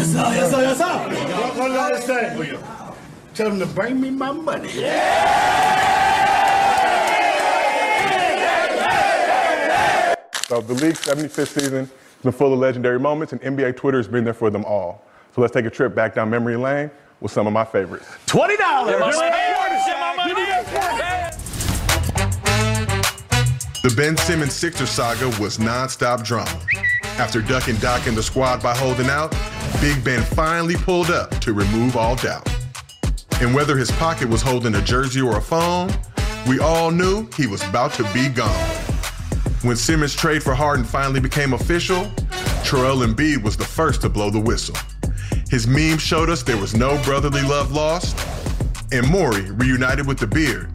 Yes, 0.00 0.12
sir. 0.12 0.18
Yes, 0.18 0.50
sir. 0.50 0.62
Yes, 0.62 0.78
sir. 0.78 1.36
What, 1.36 1.56
what 1.58 1.68
did 1.68 1.76
I 1.76 2.00
say 2.00 2.34
for 2.34 2.44
you? 2.44 2.58
Tell 3.34 3.50
them 3.50 3.58
to 3.58 3.66
bring 3.66 4.00
me 4.00 4.08
my 4.08 4.30
money. 4.32 4.70
So 10.46 10.62
the 10.62 10.72
league's 10.72 11.00
75th 11.04 11.48
season 11.48 11.84
has 11.84 12.22
been 12.22 12.32
full 12.32 12.54
of 12.54 12.58
legendary 12.58 12.98
moments, 12.98 13.34
and 13.34 13.42
NBA 13.42 13.76
Twitter 13.76 13.98
has 13.98 14.08
been 14.08 14.24
there 14.24 14.32
for 14.32 14.48
them 14.48 14.64
all. 14.64 15.04
So 15.34 15.42
let's 15.42 15.52
take 15.52 15.66
a 15.66 15.70
trip 15.70 15.94
back 15.94 16.14
down 16.14 16.30
memory 16.30 16.56
lane 16.56 16.90
with 17.20 17.30
some 17.30 17.46
of 17.46 17.52
my 17.52 17.66
favorites. 17.66 18.08
Twenty 18.24 18.56
dollars. 18.56 18.96
The 23.82 23.94
Ben 23.96 24.16
Simmons 24.16 24.54
Sixer 24.54 24.86
saga 24.86 25.26
was 25.38 25.58
nonstop 25.58 26.24
drama. 26.24 26.58
After 27.18 27.42
ducking 27.42 27.76
Doc 27.76 28.06
and 28.06 28.16
the 28.16 28.22
squad 28.22 28.62
by 28.62 28.74
holding 28.74 29.10
out, 29.10 29.34
Big 29.80 30.04
Ben 30.04 30.22
finally 30.22 30.76
pulled 30.76 31.10
up 31.10 31.30
to 31.40 31.54
remove 31.54 31.96
all 31.96 32.14
doubt. 32.14 32.46
And 33.40 33.54
whether 33.54 33.78
his 33.78 33.90
pocket 33.92 34.28
was 34.28 34.42
holding 34.42 34.74
a 34.74 34.82
jersey 34.82 35.22
or 35.22 35.38
a 35.38 35.40
phone, 35.40 35.90
we 36.46 36.58
all 36.58 36.90
knew 36.90 37.26
he 37.34 37.46
was 37.46 37.66
about 37.66 37.94
to 37.94 38.02
be 38.12 38.28
gone. 38.28 38.68
When 39.62 39.76
Simmons' 39.76 40.14
trade 40.14 40.42
for 40.42 40.54
Harden 40.54 40.84
finally 40.84 41.18
became 41.18 41.54
official, 41.54 42.12
Terrell 42.62 42.98
Embiid 42.98 43.42
was 43.42 43.56
the 43.56 43.64
first 43.64 44.02
to 44.02 44.10
blow 44.10 44.28
the 44.28 44.38
whistle. 44.38 44.76
His 45.48 45.66
meme 45.66 45.96
showed 45.96 46.28
us 46.28 46.42
there 46.42 46.58
was 46.58 46.76
no 46.76 47.02
brotherly 47.02 47.42
love 47.42 47.72
lost, 47.72 48.18
and 48.92 49.08
Morey 49.08 49.50
reunited 49.50 50.06
with 50.06 50.18
the 50.18 50.26
beard, 50.26 50.68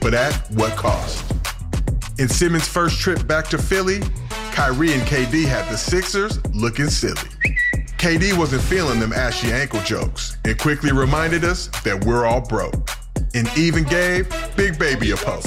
but 0.00 0.12
at 0.12 0.34
what 0.50 0.72
cost? 0.72 1.24
In 2.18 2.28
Simmons' 2.28 2.66
first 2.66 2.98
trip 2.98 3.28
back 3.28 3.46
to 3.50 3.58
Philly, 3.58 4.00
Kyrie 4.50 4.92
and 4.92 5.02
KD 5.02 5.46
had 5.46 5.70
the 5.70 5.76
Sixers 5.76 6.44
looking 6.52 6.90
silly. 6.90 7.30
KD 8.00 8.32
wasn't 8.38 8.62
feeling 8.62 8.98
them 8.98 9.12
ashy 9.12 9.52
ankle 9.52 9.82
jokes 9.82 10.38
and 10.46 10.58
quickly 10.58 10.90
reminded 10.90 11.44
us 11.44 11.66
that 11.84 12.02
we're 12.06 12.24
all 12.24 12.40
broke. 12.40 12.88
And 13.34 13.46
even 13.58 13.84
gave 13.84 14.26
Big 14.56 14.78
Baby 14.78 15.10
a 15.10 15.16
poke. 15.18 15.44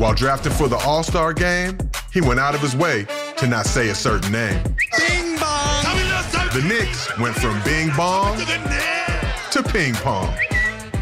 While 0.00 0.14
drafting 0.14 0.52
for 0.52 0.68
the 0.68 0.78
All 0.78 1.02
Star 1.02 1.34
game, 1.34 1.76
he 2.10 2.22
went 2.22 2.40
out 2.40 2.54
of 2.54 2.62
his 2.62 2.74
way 2.74 3.06
to 3.36 3.46
not 3.46 3.66
say 3.66 3.90
a 3.90 3.94
certain 3.94 4.32
name. 4.32 4.62
Bing 4.96 5.38
bong! 5.38 5.84
The 6.54 6.64
Knicks 6.66 7.14
went 7.18 7.36
from 7.36 7.62
bing 7.62 7.90
bong 7.94 8.38
to 9.50 9.62
ping 9.62 9.92
pong. 9.96 10.34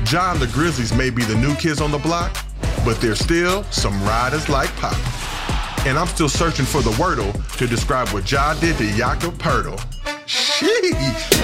John 0.02 0.40
the 0.40 0.48
Grizzlies 0.48 0.92
may 0.92 1.10
be 1.10 1.22
the 1.22 1.36
new 1.36 1.54
kids 1.54 1.80
on 1.80 1.92
the 1.92 1.98
block, 1.98 2.36
but 2.84 3.00
there's 3.00 3.20
still 3.20 3.62
some 3.70 3.94
riders 4.02 4.48
like 4.48 4.74
Pop. 4.78 5.19
And 5.86 5.98
I'm 5.98 6.06
still 6.08 6.28
searching 6.28 6.66
for 6.66 6.82
the 6.82 6.90
wordle 6.92 7.32
to 7.56 7.66
describe 7.66 8.08
what 8.10 8.24
John 8.24 8.58
did 8.60 8.76
to 8.76 8.86
Jakob 8.96 9.38
Poeltl. 9.38 9.78
Sheesh. 10.26 11.34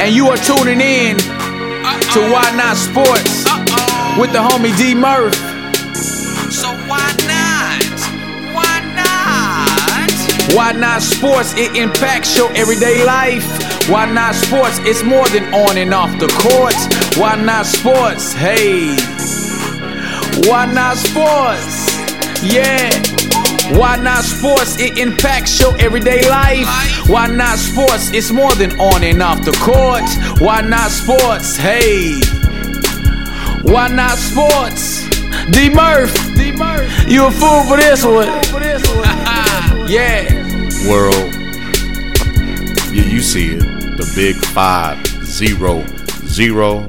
And 0.00 0.14
you 0.14 0.28
are 0.28 0.36
tuning 0.36 0.80
in 0.80 1.16
to 1.18 2.20
Why 2.30 2.52
Not 2.54 2.76
Sports 2.76 3.44
with 4.18 4.32
the 4.32 4.38
homie 4.38 4.76
D 4.78 4.94
Murph. 4.94 5.34
So 6.52 6.68
why 6.86 7.12
not? 7.26 7.84
Why 8.54 8.80
not? 8.94 10.54
Why 10.54 10.72
Not 10.72 11.02
Sports? 11.02 11.54
It 11.56 11.74
impacts 11.76 12.36
your 12.36 12.52
everyday 12.56 13.04
life. 13.04 13.88
Why 13.88 14.06
Not 14.10 14.36
Sports? 14.36 14.78
It's 14.82 15.02
more 15.02 15.26
than 15.28 15.52
on 15.52 15.76
and 15.76 15.92
off 15.92 16.16
the 16.20 16.28
courts. 16.28 17.18
Why 17.18 17.34
Not 17.34 17.66
Sports? 17.66 18.32
Hey. 18.32 18.96
Why 20.48 20.66
Not 20.66 20.96
Sports? 20.96 21.94
Yeah. 22.42 22.90
Why 23.78 23.96
not 23.96 24.24
sports? 24.24 24.78
It 24.78 24.98
impacts 24.98 25.58
your 25.58 25.74
everyday 25.80 26.28
life. 26.28 26.66
Why 27.08 27.26
not 27.26 27.58
sports? 27.58 28.10
It's 28.12 28.30
more 28.30 28.54
than 28.54 28.78
on 28.78 29.02
and 29.02 29.22
off 29.22 29.42
the 29.42 29.52
court. 29.52 30.04
Why 30.42 30.60
not 30.60 30.90
sports? 30.90 31.56
Hey. 31.56 32.20
Why 33.62 33.88
not 33.88 34.18
sports? 34.18 35.08
D 35.50 35.70
Murph. 35.70 36.14
You 37.08 37.26
a 37.26 37.30
fool 37.30 37.64
for 37.64 37.78
this 37.78 38.04
one. 38.04 38.28
yeah. 39.88 40.28
world. 40.86 41.32
Yeah, 42.92 43.04
you 43.04 43.20
see 43.20 43.54
it. 43.54 43.60
The 43.96 44.12
big 44.14 44.36
five 44.36 45.04
zero 45.24 45.86
zero. 46.26 46.86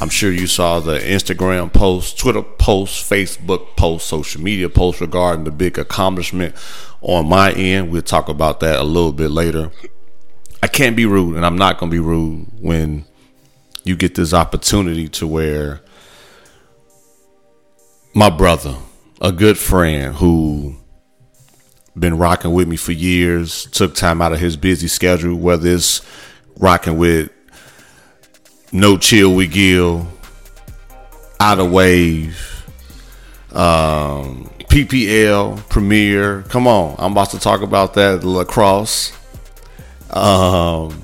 I'm 0.00 0.10
sure 0.10 0.30
you 0.30 0.46
saw 0.46 0.78
the 0.78 1.00
Instagram 1.00 1.72
post, 1.72 2.20
Twitter 2.20 2.42
post, 2.42 3.10
Facebook 3.10 3.74
post, 3.76 4.06
social 4.06 4.40
media 4.40 4.68
post 4.68 5.00
regarding 5.00 5.42
the 5.42 5.50
big 5.50 5.76
accomplishment 5.76 6.54
on 7.00 7.28
my 7.28 7.50
end. 7.52 7.90
We'll 7.90 8.02
talk 8.02 8.28
about 8.28 8.60
that 8.60 8.78
a 8.78 8.84
little 8.84 9.12
bit 9.12 9.32
later. 9.32 9.72
I 10.62 10.68
can't 10.68 10.94
be 10.94 11.04
rude, 11.04 11.34
and 11.34 11.44
I'm 11.44 11.58
not 11.58 11.78
going 11.78 11.90
to 11.90 11.94
be 11.94 11.98
rude 11.98 12.46
when 12.60 13.06
you 13.82 13.96
get 13.96 14.14
this 14.14 14.32
opportunity 14.32 15.08
to 15.08 15.26
where 15.26 15.80
my 18.14 18.30
brother, 18.30 18.76
a 19.20 19.32
good 19.32 19.58
friend 19.58 20.14
who 20.14 20.76
been 21.98 22.18
rocking 22.18 22.52
with 22.52 22.68
me 22.68 22.76
for 22.76 22.92
years, 22.92 23.66
took 23.72 23.96
time 23.96 24.22
out 24.22 24.32
of 24.32 24.38
his 24.38 24.56
busy 24.56 24.86
schedule, 24.86 25.34
whether 25.34 25.68
it's 25.68 26.02
rocking 26.56 26.98
with 26.98 27.32
No 28.72 28.98
Chill 28.98 29.34
with 29.34 29.52
Gil, 29.52 30.06
Out 31.40 31.58
of 31.58 31.70
Wave, 31.70 32.66
um, 33.52 34.50
PLL, 34.68 35.66
Premier. 35.70 36.42
Come 36.42 36.66
on, 36.66 36.94
I'm 36.98 37.12
about 37.12 37.30
to 37.30 37.38
talk 37.38 37.62
about 37.62 37.94
that 37.94 38.24
lacrosse. 38.24 39.12
Um, 40.10 41.02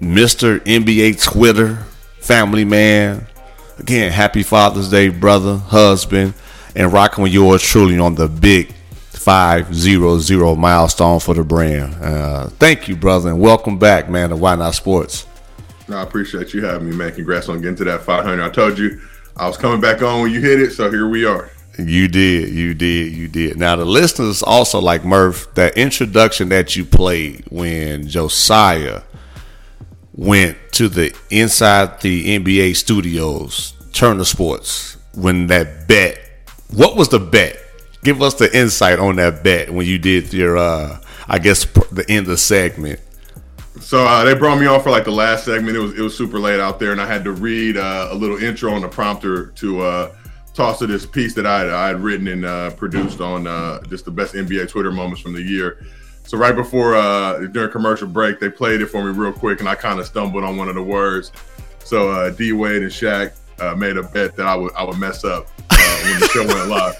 Mr. 0.00 0.60
NBA 0.60 1.22
Twitter, 1.22 1.76
family 2.20 2.64
man. 2.64 3.26
Again, 3.78 4.12
happy 4.12 4.42
Father's 4.42 4.90
Day, 4.90 5.08
brother, 5.08 5.56
husband, 5.56 6.34
and 6.76 6.92
rocking 6.92 7.22
with 7.22 7.32
yours 7.32 7.62
truly 7.62 7.98
on 7.98 8.16
the 8.16 8.28
big 8.28 8.74
500 9.10 10.56
milestone 10.56 11.20
for 11.20 11.34
the 11.34 11.42
brand. 11.42 11.94
Uh, 12.02 12.48
thank 12.48 12.86
you, 12.88 12.96
brother, 12.96 13.30
and 13.30 13.40
welcome 13.40 13.78
back, 13.78 14.10
man, 14.10 14.28
to 14.28 14.36
Why 14.36 14.56
Not 14.56 14.74
Sports. 14.74 15.26
No, 15.88 15.96
I 15.96 16.02
appreciate 16.02 16.54
you 16.54 16.64
having 16.64 16.90
me, 16.90 16.96
man. 16.96 17.12
Congrats 17.12 17.48
on 17.48 17.60
getting 17.60 17.76
to 17.76 17.84
that 17.84 18.02
500. 18.02 18.42
I 18.42 18.50
told 18.50 18.78
you 18.78 19.00
I 19.36 19.46
was 19.46 19.56
coming 19.56 19.80
back 19.80 20.02
on 20.02 20.22
when 20.22 20.32
you 20.32 20.40
hit 20.40 20.60
it, 20.60 20.72
so 20.72 20.90
here 20.90 21.08
we 21.08 21.24
are. 21.24 21.50
You 21.78 22.06
did, 22.06 22.50
you 22.50 22.74
did, 22.74 23.14
you 23.14 23.28
did. 23.28 23.58
Now 23.58 23.76
the 23.76 23.84
listeners 23.84 24.42
also 24.42 24.78
like 24.78 25.04
Murph 25.04 25.54
that 25.54 25.76
introduction 25.76 26.50
that 26.50 26.76
you 26.76 26.84
played 26.84 27.44
when 27.48 28.06
Josiah 28.06 29.02
went 30.14 30.58
to 30.72 30.88
the 30.88 31.16
inside 31.30 32.00
the 32.02 32.38
NBA 32.38 32.76
studios, 32.76 33.72
Turner 33.92 34.24
Sports, 34.24 34.98
when 35.14 35.46
that 35.46 35.88
bet. 35.88 36.18
What 36.74 36.96
was 36.96 37.08
the 37.08 37.18
bet? 37.18 37.56
Give 38.04 38.20
us 38.20 38.34
the 38.34 38.54
insight 38.56 38.98
on 38.98 39.16
that 39.16 39.42
bet 39.42 39.72
when 39.72 39.86
you 39.86 39.98
did 39.98 40.32
your, 40.32 40.58
uh 40.58 41.00
I 41.28 41.38
guess, 41.38 41.64
the 41.64 42.04
end 42.08 42.26
of 42.26 42.32
the 42.32 42.36
segment. 42.36 43.00
So 43.82 44.06
uh, 44.06 44.24
they 44.24 44.34
brought 44.34 44.58
me 44.58 44.66
on 44.66 44.80
for 44.80 44.90
like 44.90 45.04
the 45.04 45.10
last 45.10 45.44
segment. 45.44 45.76
It 45.76 45.80
was 45.80 45.98
it 45.98 46.00
was 46.00 46.16
super 46.16 46.38
late 46.38 46.60
out 46.60 46.78
there, 46.78 46.92
and 46.92 47.00
I 47.00 47.06
had 47.06 47.24
to 47.24 47.32
read 47.32 47.76
uh, 47.76 48.08
a 48.10 48.14
little 48.14 48.38
intro 48.38 48.72
on 48.72 48.80
the 48.80 48.88
prompter 48.88 49.46
to 49.46 49.80
uh, 49.82 50.14
toss 50.54 50.78
to 50.78 50.86
this 50.86 51.04
piece 51.04 51.34
that 51.34 51.46
I 51.46 51.60
had, 51.60 51.70
I 51.70 51.86
had 51.88 52.00
written 52.00 52.28
and 52.28 52.44
uh, 52.44 52.70
produced 52.70 53.20
on 53.20 53.46
uh, 53.46 53.82
just 53.84 54.04
the 54.04 54.10
best 54.10 54.34
NBA 54.34 54.70
Twitter 54.70 54.92
moments 54.92 55.20
from 55.20 55.32
the 55.32 55.42
year. 55.42 55.84
So 56.24 56.38
right 56.38 56.54
before 56.54 56.94
uh, 56.94 57.40
during 57.48 57.70
commercial 57.70 58.06
break, 58.06 58.38
they 58.38 58.48
played 58.48 58.80
it 58.80 58.86
for 58.86 59.04
me 59.04 59.10
real 59.10 59.32
quick, 59.32 59.58
and 59.58 59.68
I 59.68 59.74
kind 59.74 59.98
of 59.98 60.06
stumbled 60.06 60.44
on 60.44 60.56
one 60.56 60.68
of 60.68 60.76
the 60.76 60.82
words. 60.82 61.32
So 61.84 62.30
D 62.32 62.52
Wade 62.52 62.82
and 62.82 62.90
Shaq 62.90 63.32
made 63.76 63.96
a 63.96 64.04
bet 64.04 64.36
that 64.36 64.46
I 64.46 64.54
would 64.54 64.72
I 64.74 64.84
would 64.84 64.98
mess 64.98 65.24
up 65.24 65.48
when 65.68 66.20
the 66.20 66.28
show 66.32 66.46
went 66.46 66.68
live. 66.68 66.94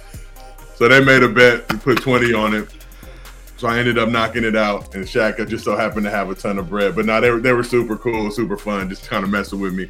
So 0.75 0.89
they 0.89 1.03
made 1.03 1.23
a 1.23 1.29
bet, 1.29 1.73
we 1.73 1.79
put 1.79 2.03
twenty 2.03 2.35
on 2.35 2.55
it. 2.55 2.69
So 3.63 3.69
I 3.69 3.79
ended 3.79 3.97
up 3.97 4.09
knocking 4.09 4.43
it 4.43 4.57
out, 4.57 4.93
and 4.93 5.05
Shaq 5.05 5.49
just 5.49 5.65
so 5.65 5.77
happened 5.77 6.03
to 6.03 6.11
have 6.11 6.29
a 6.29 6.35
ton 6.35 6.59
of 6.59 6.69
bread. 6.69 6.97
But 6.97 7.07
now 7.07 7.21
they 7.21 7.31
were 7.31 7.39
they 7.39 7.53
were 7.53 7.63
super 7.63 7.97
cool, 7.97 8.29
super 8.33 8.57
fun, 8.57 8.89
just 8.89 9.09
kind 9.09 9.23
of 9.23 9.31
messing 9.31 9.61
with 9.61 9.73
me. 9.73 9.89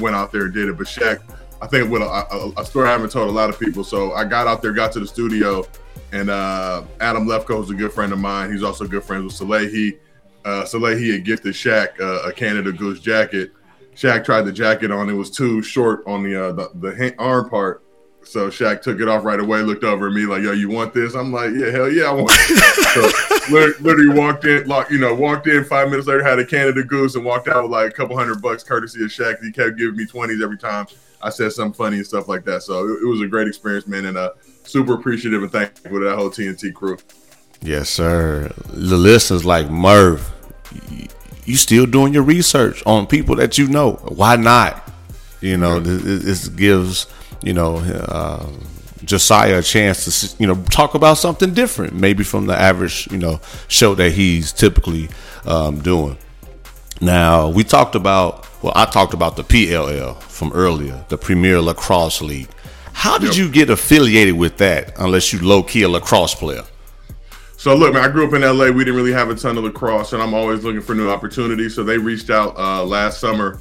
Went 0.00 0.16
out 0.16 0.32
there 0.32 0.46
and 0.46 0.52
did 0.52 0.68
it. 0.68 0.76
But 0.76 0.88
Shaq, 0.88 1.20
I 1.60 1.68
think 1.68 1.88
a, 1.88 2.02
a, 2.02 2.52
a 2.56 2.64
story 2.64 2.88
I 2.88 2.90
haven't 2.90 3.12
told 3.12 3.28
a 3.28 3.32
lot 3.32 3.48
of 3.48 3.60
people. 3.60 3.84
So 3.84 4.10
I 4.10 4.24
got 4.24 4.48
out 4.48 4.60
there, 4.60 4.72
got 4.72 4.90
to 4.94 4.98
the 4.98 5.06
studio, 5.06 5.64
and 6.10 6.30
uh, 6.30 6.82
Adam 6.98 7.28
Lefkoe 7.28 7.62
is 7.62 7.70
a 7.70 7.74
good 7.74 7.92
friend 7.92 8.12
of 8.12 8.18
mine. 8.18 8.50
He's 8.50 8.64
also 8.64 8.88
good 8.88 9.04
friends 9.04 9.22
with 9.22 9.48
Salehi. 9.48 10.00
Uh, 10.44 10.64
Salehi 10.64 11.12
had 11.12 11.24
gifted 11.24 11.54
Shaq 11.54 12.00
uh, 12.00 12.28
a 12.28 12.32
Canada 12.32 12.72
Goose 12.72 12.98
jacket. 12.98 13.52
Shaq 13.94 14.24
tried 14.24 14.42
the 14.42 14.52
jacket 14.52 14.90
on; 14.90 15.08
it 15.08 15.12
was 15.12 15.30
too 15.30 15.62
short 15.62 16.02
on 16.08 16.24
the 16.24 16.46
uh, 16.46 16.50
the, 16.50 16.70
the 16.74 17.14
arm 17.20 17.48
part. 17.48 17.84
So 18.24 18.48
Shaq 18.48 18.82
took 18.82 19.00
it 19.00 19.08
off 19.08 19.24
right 19.24 19.40
away, 19.40 19.62
looked 19.62 19.84
over 19.84 20.08
at 20.08 20.12
me 20.12 20.26
like, 20.26 20.42
"Yo, 20.42 20.52
you 20.52 20.68
want 20.68 20.94
this?" 20.94 21.14
I'm 21.14 21.32
like, 21.32 21.50
"Yeah, 21.54 21.70
hell 21.70 21.90
yeah, 21.90 22.04
I 22.04 22.12
want." 22.12 22.30
It. 22.32 23.48
so 23.48 23.50
lit- 23.54 23.80
literally 23.80 24.18
walked 24.18 24.44
in, 24.44 24.66
like 24.66 24.90
you 24.90 24.98
know, 24.98 25.14
walked 25.14 25.46
in. 25.46 25.64
Five 25.64 25.90
minutes 25.90 26.06
later, 26.06 26.22
had 26.22 26.38
a 26.38 26.46
Canada 26.46 26.82
Goose 26.82 27.14
and 27.14 27.24
walked 27.24 27.48
out 27.48 27.64
with 27.64 27.72
like 27.72 27.90
a 27.90 27.92
couple 27.92 28.16
hundred 28.16 28.40
bucks, 28.40 28.62
courtesy 28.62 29.04
of 29.04 29.10
Shaq. 29.10 29.42
He 29.42 29.52
kept 29.52 29.76
giving 29.76 29.96
me 29.96 30.06
twenties 30.06 30.42
every 30.42 30.58
time 30.58 30.86
I 31.22 31.30
said 31.30 31.52
something 31.52 31.74
funny 31.74 31.98
and 31.98 32.06
stuff 32.06 32.28
like 32.28 32.44
that. 32.44 32.62
So 32.62 32.86
it, 32.86 33.02
it 33.02 33.06
was 33.06 33.20
a 33.20 33.26
great 33.26 33.48
experience, 33.48 33.86
man. 33.86 34.06
And 34.06 34.16
uh, 34.16 34.32
super 34.64 34.94
appreciative 34.94 35.42
and 35.42 35.52
thankful 35.52 35.90
to 35.90 36.04
that 36.04 36.16
whole 36.16 36.30
TNT 36.30 36.72
crew. 36.74 36.98
Yes, 37.60 37.88
sir. 37.90 38.52
The 38.66 38.96
listeners 38.96 39.44
like 39.44 39.70
Murph, 39.70 40.32
you 41.44 41.56
still 41.56 41.86
doing 41.86 42.12
your 42.12 42.24
research 42.24 42.82
on 42.86 43.06
people 43.06 43.36
that 43.36 43.56
you 43.58 43.68
know. 43.68 43.92
Why 44.08 44.36
not? 44.36 44.90
You 45.40 45.56
know, 45.56 45.82
th- 45.82 46.02
th- 46.02 46.22
this 46.22 46.48
gives 46.48 47.06
you 47.42 47.52
know 47.52 47.76
uh, 47.76 48.46
Josiah 49.04 49.58
a 49.58 49.62
chance 49.62 50.30
to 50.30 50.36
you 50.38 50.46
know 50.46 50.62
talk 50.70 50.94
about 50.94 51.18
something 51.18 51.54
different, 51.54 51.94
maybe 51.94 52.24
from 52.24 52.46
the 52.46 52.54
average 52.58 53.08
you 53.10 53.18
know 53.18 53.40
show 53.68 53.94
that 53.94 54.12
he's 54.12 54.52
typically 54.52 55.08
um, 55.44 55.80
doing. 55.80 56.16
Now 57.00 57.48
we 57.48 57.64
talked 57.64 57.94
about 57.94 58.46
well, 58.62 58.72
I 58.76 58.84
talked 58.84 59.12
about 59.14 59.36
the 59.36 59.42
PLL 59.44 60.20
from 60.22 60.52
earlier, 60.52 61.04
the 61.08 61.18
Premier 61.18 61.60
Lacrosse 61.60 62.22
League. 62.22 62.48
How 62.92 63.18
did 63.18 63.30
Yep. 63.30 63.36
you 63.36 63.50
get 63.50 63.70
affiliated 63.70 64.34
with 64.34 64.58
that? 64.58 64.92
Unless 64.98 65.32
you 65.32 65.40
low 65.40 65.62
key 65.62 65.82
a 65.82 65.88
lacrosse 65.88 66.34
player. 66.34 66.62
So 67.56 67.74
look, 67.74 67.94
man, 67.94 68.04
I 68.04 68.08
grew 68.08 68.26
up 68.26 68.34
in 68.34 68.42
LA. 68.42 68.70
We 68.70 68.84
didn't 68.84 68.96
really 68.96 69.12
have 69.12 69.30
a 69.30 69.34
ton 69.34 69.56
of 69.56 69.64
lacrosse, 69.64 70.12
and 70.12 70.22
I'm 70.22 70.34
always 70.34 70.64
looking 70.64 70.80
for 70.80 70.94
new 70.94 71.08
opportunities. 71.10 71.74
So 71.74 71.84
they 71.84 71.96
reached 71.96 72.28
out 72.30 72.56
uh, 72.56 72.84
last 72.84 73.20
summer. 73.20 73.60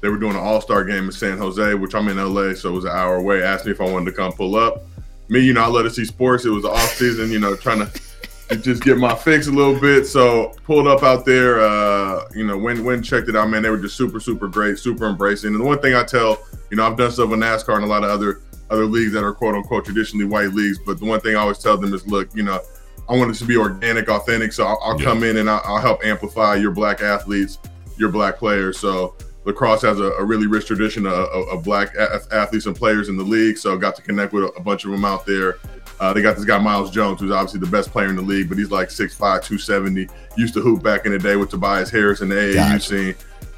They 0.00 0.08
were 0.08 0.16
doing 0.16 0.32
an 0.32 0.38
All 0.42 0.60
Star 0.60 0.84
game 0.84 1.04
in 1.04 1.12
San 1.12 1.36
Jose, 1.38 1.74
which 1.74 1.94
I'm 1.94 2.08
in 2.08 2.16
LA, 2.16 2.54
so 2.54 2.70
it 2.70 2.72
was 2.72 2.84
an 2.84 2.92
hour 2.92 3.16
away. 3.16 3.42
Asked 3.42 3.66
me 3.66 3.72
if 3.72 3.80
I 3.80 3.90
wanted 3.90 4.06
to 4.10 4.16
come 4.16 4.32
pull 4.32 4.56
up. 4.56 4.84
Me, 5.28 5.40
you 5.40 5.52
know, 5.52 5.62
I 5.62 5.66
love 5.66 5.84
to 5.84 5.90
see 5.90 6.04
sports. 6.04 6.44
It 6.44 6.50
was 6.50 6.62
the 6.62 6.70
off 6.70 6.94
season, 6.94 7.30
you 7.30 7.38
know, 7.38 7.54
trying 7.54 7.86
to 7.86 8.56
just 8.56 8.82
get 8.82 8.98
my 8.98 9.14
fix 9.14 9.46
a 9.46 9.52
little 9.52 9.78
bit. 9.78 10.06
So 10.06 10.52
pulled 10.64 10.88
up 10.88 11.02
out 11.02 11.24
there. 11.24 11.60
Uh, 11.60 12.24
you 12.34 12.46
know, 12.46 12.56
when 12.58 12.82
when 12.84 13.02
checked 13.02 13.28
it 13.28 13.36
out, 13.36 13.48
man, 13.50 13.62
they 13.62 13.70
were 13.70 13.76
just 13.78 13.96
super 13.96 14.20
super 14.20 14.48
great, 14.48 14.78
super 14.78 15.06
embracing. 15.06 15.52
And 15.54 15.60
the 15.60 15.64
one 15.64 15.80
thing 15.80 15.94
I 15.94 16.02
tell, 16.02 16.38
you 16.70 16.76
know, 16.78 16.86
I've 16.86 16.96
done 16.96 17.10
stuff 17.12 17.28
with 17.30 17.40
NASCAR 17.40 17.76
and 17.76 17.84
a 17.84 17.88
lot 17.88 18.02
of 18.04 18.10
other 18.10 18.40
other 18.70 18.86
leagues 18.86 19.12
that 19.12 19.22
are 19.24 19.34
quote 19.34 19.54
unquote 19.54 19.84
traditionally 19.84 20.24
white 20.24 20.52
leagues. 20.54 20.78
But 20.84 20.98
the 20.98 21.04
one 21.04 21.20
thing 21.20 21.36
I 21.36 21.40
always 21.40 21.58
tell 21.58 21.76
them 21.76 21.92
is, 21.92 22.06
look, 22.06 22.34
you 22.34 22.42
know, 22.42 22.60
I 23.08 23.16
want 23.16 23.30
it 23.30 23.34
to 23.34 23.44
be 23.44 23.56
organic, 23.56 24.08
authentic. 24.08 24.52
So 24.52 24.64
I'll, 24.64 24.78
I'll 24.82 24.98
Yeah. 24.98 25.04
come 25.04 25.22
in 25.24 25.36
and 25.36 25.50
I'll, 25.50 25.62
I'll 25.64 25.80
help 25.80 26.04
amplify 26.04 26.54
your 26.56 26.70
black 26.70 27.02
athletes, 27.02 27.58
your 27.98 28.08
black 28.08 28.38
players. 28.38 28.78
So 28.78 29.14
lacrosse 29.44 29.82
has 29.82 29.98
a, 30.00 30.04
a 30.12 30.24
really 30.24 30.46
rich 30.46 30.66
tradition 30.66 31.06
of, 31.06 31.12
of, 31.12 31.64
black 31.64 31.94
a- 31.96 32.20
athletes 32.32 32.66
and 32.66 32.76
players 32.76 33.08
in 33.08 33.16
the 33.16 33.22
league. 33.22 33.56
So 33.56 33.76
got 33.78 33.96
to 33.96 34.02
connect 34.02 34.32
with 34.32 34.44
a, 34.44 34.48
a 34.48 34.60
bunch 34.60 34.84
of 34.84 34.90
them 34.90 35.04
out 35.04 35.24
there. 35.26 35.58
Uh, 35.98 36.12
they 36.12 36.22
got 36.22 36.36
this 36.36 36.44
guy 36.44 36.58
Myles 36.58 36.90
Jones, 36.90 37.20
who's 37.20 37.30
obviously 37.30 37.60
the 37.60 37.66
best 37.66 37.90
player 37.90 38.08
in 38.08 38.16
the 38.16 38.22
league, 38.22 38.48
but 38.48 38.56
he's 38.56 38.70
like 38.70 38.88
6'5", 38.88 39.16
270. 39.18 40.08
Used 40.36 40.54
to 40.54 40.60
hoop 40.60 40.82
back 40.82 41.04
in 41.04 41.12
the 41.12 41.18
day 41.18 41.36
with 41.36 41.50
Tobias 41.50 41.90
Harris 41.90 42.22
in 42.22 42.30
the 42.30 42.34
AAU 42.34 42.54
Gotcha. 42.54 42.80
scene. 42.80 43.14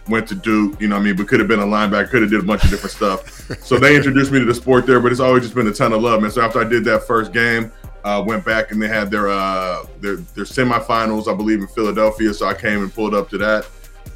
Went 0.08 0.26
to 0.29 0.34
Duke, 0.34 0.81
you 0.81 0.88
know 0.88 0.96
what 0.96 1.02
I 1.02 1.05
mean, 1.05 1.17
but 1.17 1.29
could 1.29 1.38
have 1.38 1.49
been 1.49 1.61
a 1.61 1.67
linebacker, 1.67 2.11
could 2.11 2.23
have 2.23 2.31
did 2.31 2.40
a 2.40 2.46
bunch 2.46 2.64
of 2.64 2.70
different 2.70 2.93
stuff. 2.93 3.29
so 3.64 3.79
they 3.79 3.94
introduced 3.94 4.32
me 4.32 4.40
to 4.40 4.44
the 4.44 4.55
sport 4.55 4.87
there, 4.87 4.99
but 4.99 5.12
it's 5.12 5.20
always 5.20 5.44
just 5.44 5.55
been 5.55 5.69
a 5.69 5.73
ton 5.73 5.93
of 5.93 6.02
love, 6.02 6.20
man. 6.20 6.32
So 6.32 6.43
after 6.43 6.61
I 6.61 6.64
did 6.64 6.84
that 6.87 7.05
first 7.06 7.32
game, 7.32 7.70
uh, 8.05 8.23
went 8.26 8.44
back 8.44 8.73
and 8.73 8.82
they 8.82 8.88
had 8.88 9.11
their 9.11 9.29
uh, 9.29 9.84
their 10.00 10.17
their 10.17 10.44
semifinals, 10.44 11.32
I 11.32 11.37
believe, 11.37 11.61
in 11.61 11.69
Philadelphia. 11.69 12.34
So 12.34 12.46
I 12.46 12.55
came 12.55 12.82
and 12.82 12.93
pulled 12.93 13.14
up 13.14 13.31
to 13.31 13.38
that, 13.38 13.67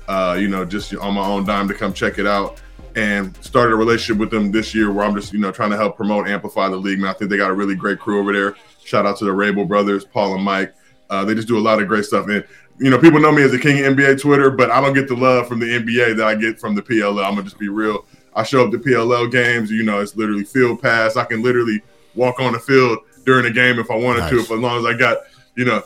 uh, 0.09 0.37
you 0.39 0.49
know, 0.49 0.65
just 0.65 0.95
on 0.97 1.15
my 1.15 1.27
own 1.27 1.45
dime 1.45 1.69
to 1.69 1.75
come 1.75 1.93
check 1.93 2.19
it 2.19 2.27
out, 2.27 2.61
and 2.95 3.37
started 3.45 3.73
a 3.73 3.77
relationship 3.77 4.19
with 4.19 4.31
them 4.31 4.51
this 4.51 4.75
year 4.75 4.93
where 4.93 5.05
I'm 5.05 5.15
just 5.15 5.33
you 5.33 5.39
know 5.39 5.53
trying 5.53 5.71
to 5.71 5.77
help 5.77 5.97
promote, 5.97 6.29
amplify 6.29 6.69
the 6.69 6.77
league. 6.77 6.99
Man, 6.99 7.11
I 7.11 7.13
think 7.15 7.31
they 7.31 7.37
got 7.37 7.51
a 7.51 7.55
really 7.55 7.75
great 7.75 7.99
crew 7.99 8.21
over 8.21 8.33
there. 8.33 8.57
Shout 8.85 9.07
out 9.07 9.19
to 9.19 9.25
the 9.25 9.33
Rabil 9.33 9.67
brothers, 9.67 10.05
Paul 10.05 10.35
and 10.35 10.45
Mike. 10.45 10.75
Uh, 11.11 11.25
they 11.25 11.35
just 11.35 11.49
do 11.49 11.59
a 11.59 11.61
lot 11.61 11.81
of 11.81 11.89
great 11.89 12.05
stuff. 12.05 12.29
And 12.29 12.45
you 12.79 12.91
know, 12.91 12.99
people 12.99 13.21
know 13.21 13.33
me 13.33 13.43
as 13.43 13.53
the 13.53 13.59
king 13.59 13.85
of 13.85 13.95
NBA 13.97 14.21
Twitter, 14.21 14.51
but 14.51 14.71
I 14.71 14.81
don't 14.81 14.93
get 14.95 15.09
the 15.09 15.17
love 15.17 15.49
from 15.49 15.61
the 15.61 15.67
NBA 15.67 16.17
that 16.17 16.27
I 16.27 16.35
get 16.35 16.59
from 16.61 16.75
the 16.75 16.83
PLL. 16.83 17.25
I'm 17.25 17.33
gonna 17.35 17.43
just 17.45 17.59
be 17.59 17.69
real. 17.69 18.05
I 18.35 18.43
show 18.43 18.65
up 18.65 18.71
to 18.73 18.79
PLL 18.79 19.31
games. 19.31 19.71
You 19.71 19.83
know, 19.83 20.01
it's 20.01 20.15
literally 20.17 20.45
field 20.45 20.83
pass. 20.83 21.17
I 21.17 21.25
can 21.25 21.43
literally 21.43 21.83
walk 22.15 22.39
on 22.39 22.53
the 22.53 22.59
field 22.59 22.99
during 23.25 23.47
a 23.47 23.51
game 23.51 23.79
if 23.79 23.91
I 23.91 23.97
wanted 23.97 24.29
to, 24.29 24.37
Nice. 24.37 24.45
if 24.45 24.51
as 24.53 24.59
long 24.59 24.79
as 24.79 24.85
I 24.85 24.97
got 24.97 25.19
you 25.57 25.65
know 25.65 25.83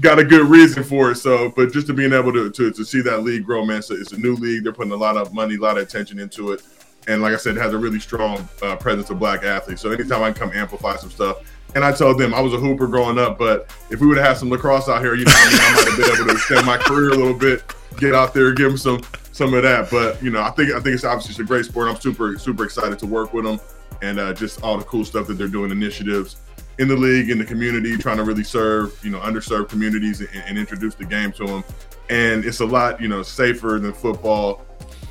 got 0.00 0.18
a 0.18 0.24
good 0.24 0.46
reason 0.46 0.82
for 0.82 1.10
it. 1.10 1.16
So, 1.16 1.50
but 1.50 1.72
just 1.72 1.86
to 1.88 1.92
being 1.92 2.12
able 2.12 2.32
to 2.32 2.50
to, 2.50 2.70
to 2.70 2.84
see 2.84 3.00
that 3.02 3.22
league 3.22 3.44
grow, 3.44 3.64
man, 3.64 3.82
so 3.82 3.94
it's 3.94 4.12
a 4.12 4.18
new 4.18 4.34
league. 4.34 4.64
They're 4.64 4.72
putting 4.72 4.92
a 4.92 4.96
lot 4.96 5.16
of 5.16 5.32
money, 5.34 5.56
a 5.56 5.58
lot 5.58 5.76
of 5.76 5.82
attention 5.82 6.18
into 6.18 6.52
it, 6.52 6.62
and 7.06 7.22
like 7.22 7.34
I 7.34 7.36
said, 7.36 7.56
it 7.56 7.60
has 7.60 7.74
a 7.74 7.78
really 7.78 8.00
strong 8.00 8.48
uh, 8.62 8.76
presence 8.76 9.10
of 9.10 9.18
black 9.18 9.44
athletes. 9.44 9.82
So 9.82 9.90
anytime 9.90 10.22
I 10.22 10.32
can 10.32 10.48
come 10.48 10.56
amplify 10.56 10.96
some 10.96 11.10
stuff. 11.10 11.38
And 11.74 11.84
I 11.84 11.90
told 11.90 12.20
them 12.20 12.32
I 12.32 12.40
was 12.40 12.52
a 12.52 12.58
hooper 12.58 12.86
growing 12.86 13.18
up, 13.18 13.36
but 13.36 13.68
if 13.90 14.00
we 14.00 14.06
would 14.06 14.16
have 14.16 14.26
had 14.26 14.36
some 14.36 14.48
lacrosse 14.48 14.88
out 14.88 15.02
here, 15.02 15.16
you 15.16 15.24
know, 15.24 15.32
I, 15.34 15.50
mean, 15.50 15.60
I 15.60 15.74
might 15.74 15.88
have 15.88 15.96
been 15.96 16.14
able 16.14 16.26
to 16.26 16.30
extend 16.30 16.64
my 16.64 16.76
career 16.76 17.10
a 17.10 17.16
little 17.16 17.34
bit, 17.34 17.64
get 17.98 18.14
out 18.14 18.32
there, 18.32 18.52
give 18.52 18.68
them 18.68 18.78
some 18.78 19.02
some 19.32 19.52
of 19.54 19.64
that. 19.64 19.90
But 19.90 20.22
you 20.22 20.30
know, 20.30 20.40
I 20.40 20.50
think 20.50 20.70
I 20.70 20.78
think 20.78 20.94
it's 20.94 21.02
obviously 21.02 21.30
just 21.30 21.40
a 21.40 21.44
great 21.44 21.64
sport. 21.64 21.88
I'm 21.88 22.00
super 22.00 22.38
super 22.38 22.64
excited 22.64 23.00
to 23.00 23.06
work 23.06 23.32
with 23.32 23.44
them, 23.44 23.58
and 24.02 24.20
uh, 24.20 24.32
just 24.34 24.62
all 24.62 24.78
the 24.78 24.84
cool 24.84 25.04
stuff 25.04 25.26
that 25.26 25.34
they're 25.34 25.48
doing, 25.48 25.72
initiatives 25.72 26.36
in 26.78 26.88
the 26.88 26.96
league, 26.96 27.30
in 27.30 27.38
the 27.38 27.44
community, 27.44 27.96
trying 27.96 28.16
to 28.16 28.24
really 28.24 28.44
serve 28.44 28.98
you 29.02 29.10
know 29.10 29.20
underserved 29.20 29.68
communities 29.68 30.20
and, 30.20 30.30
and 30.46 30.58
introduce 30.58 30.94
the 30.94 31.04
game 31.04 31.32
to 31.32 31.46
them. 31.46 31.64
And 32.10 32.44
it's 32.44 32.60
a 32.60 32.66
lot 32.66 33.00
you 33.00 33.08
know 33.08 33.22
safer 33.22 33.78
than 33.80 33.92
football 33.92 34.62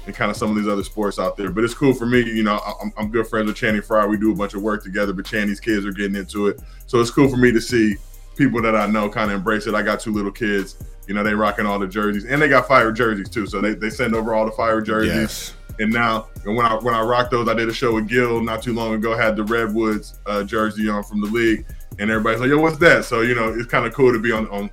and 0.05 0.15
kind 0.15 0.29
of 0.29 0.37
some 0.37 0.49
of 0.49 0.55
these 0.55 0.67
other 0.67 0.83
sports 0.83 1.19
out 1.19 1.37
there. 1.37 1.49
But 1.49 1.63
it's 1.63 1.73
cool 1.73 1.93
for 1.93 2.05
me. 2.05 2.19
You 2.19 2.43
know, 2.43 2.59
I'm, 2.81 2.91
I'm 2.97 3.09
good 3.09 3.27
friends 3.27 3.47
with 3.47 3.55
Channing 3.55 3.81
Frye. 3.81 4.05
We 4.05 4.17
do 4.17 4.31
a 4.31 4.35
bunch 4.35 4.53
of 4.53 4.61
work 4.61 4.83
together, 4.83 5.13
but 5.13 5.25
Channing's 5.25 5.59
kids 5.59 5.85
are 5.85 5.91
getting 5.91 6.15
into 6.15 6.47
it. 6.47 6.59
So 6.87 6.99
it's 6.99 7.09
cool 7.09 7.29
for 7.29 7.37
me 7.37 7.51
to 7.51 7.61
see 7.61 7.95
people 8.35 8.61
that 8.61 8.75
I 8.75 8.87
know 8.87 9.09
kind 9.09 9.31
of 9.31 9.37
embrace 9.37 9.67
it. 9.67 9.75
I 9.75 9.81
got 9.81 9.99
two 9.99 10.11
little 10.11 10.31
kids. 10.31 10.75
You 11.07 11.13
know, 11.13 11.23
they 11.23 11.33
rocking 11.33 11.65
all 11.65 11.79
the 11.79 11.87
jerseys, 11.87 12.25
and 12.25 12.41
they 12.41 12.47
got 12.47 12.67
fire 12.67 12.91
jerseys 12.91 13.29
too. 13.29 13.45
So 13.45 13.59
they, 13.61 13.73
they 13.73 13.89
send 13.89 14.15
over 14.15 14.33
all 14.33 14.45
the 14.45 14.51
fire 14.51 14.81
jerseys. 14.81 15.13
Yes. 15.13 15.53
And 15.79 15.91
now, 15.91 16.27
and 16.45 16.55
when 16.55 16.65
I 16.65 16.75
when 16.75 16.93
I 16.93 17.01
rocked 17.01 17.31
those, 17.31 17.47
I 17.47 17.53
did 17.53 17.67
a 17.67 17.73
show 17.73 17.95
with 17.95 18.07
Gil 18.07 18.41
not 18.41 18.61
too 18.61 18.73
long 18.73 18.93
ago. 18.93 19.15
Had 19.17 19.35
the 19.35 19.43
Redwoods 19.43 20.19
uh, 20.25 20.43
jersey 20.43 20.89
on 20.89 21.03
from 21.03 21.21
the 21.21 21.27
league, 21.27 21.65
and 21.99 22.11
everybody's 22.11 22.39
like, 22.39 22.49
"Yo, 22.49 22.59
what's 22.59 22.77
that?" 22.77 23.05
So 23.05 23.21
you 23.21 23.33
know, 23.33 23.53
it's 23.53 23.65
kind 23.65 23.85
of 23.85 23.93
cool 23.93 24.13
to 24.13 24.19
be 24.19 24.31
on, 24.31 24.47
on 24.49 24.69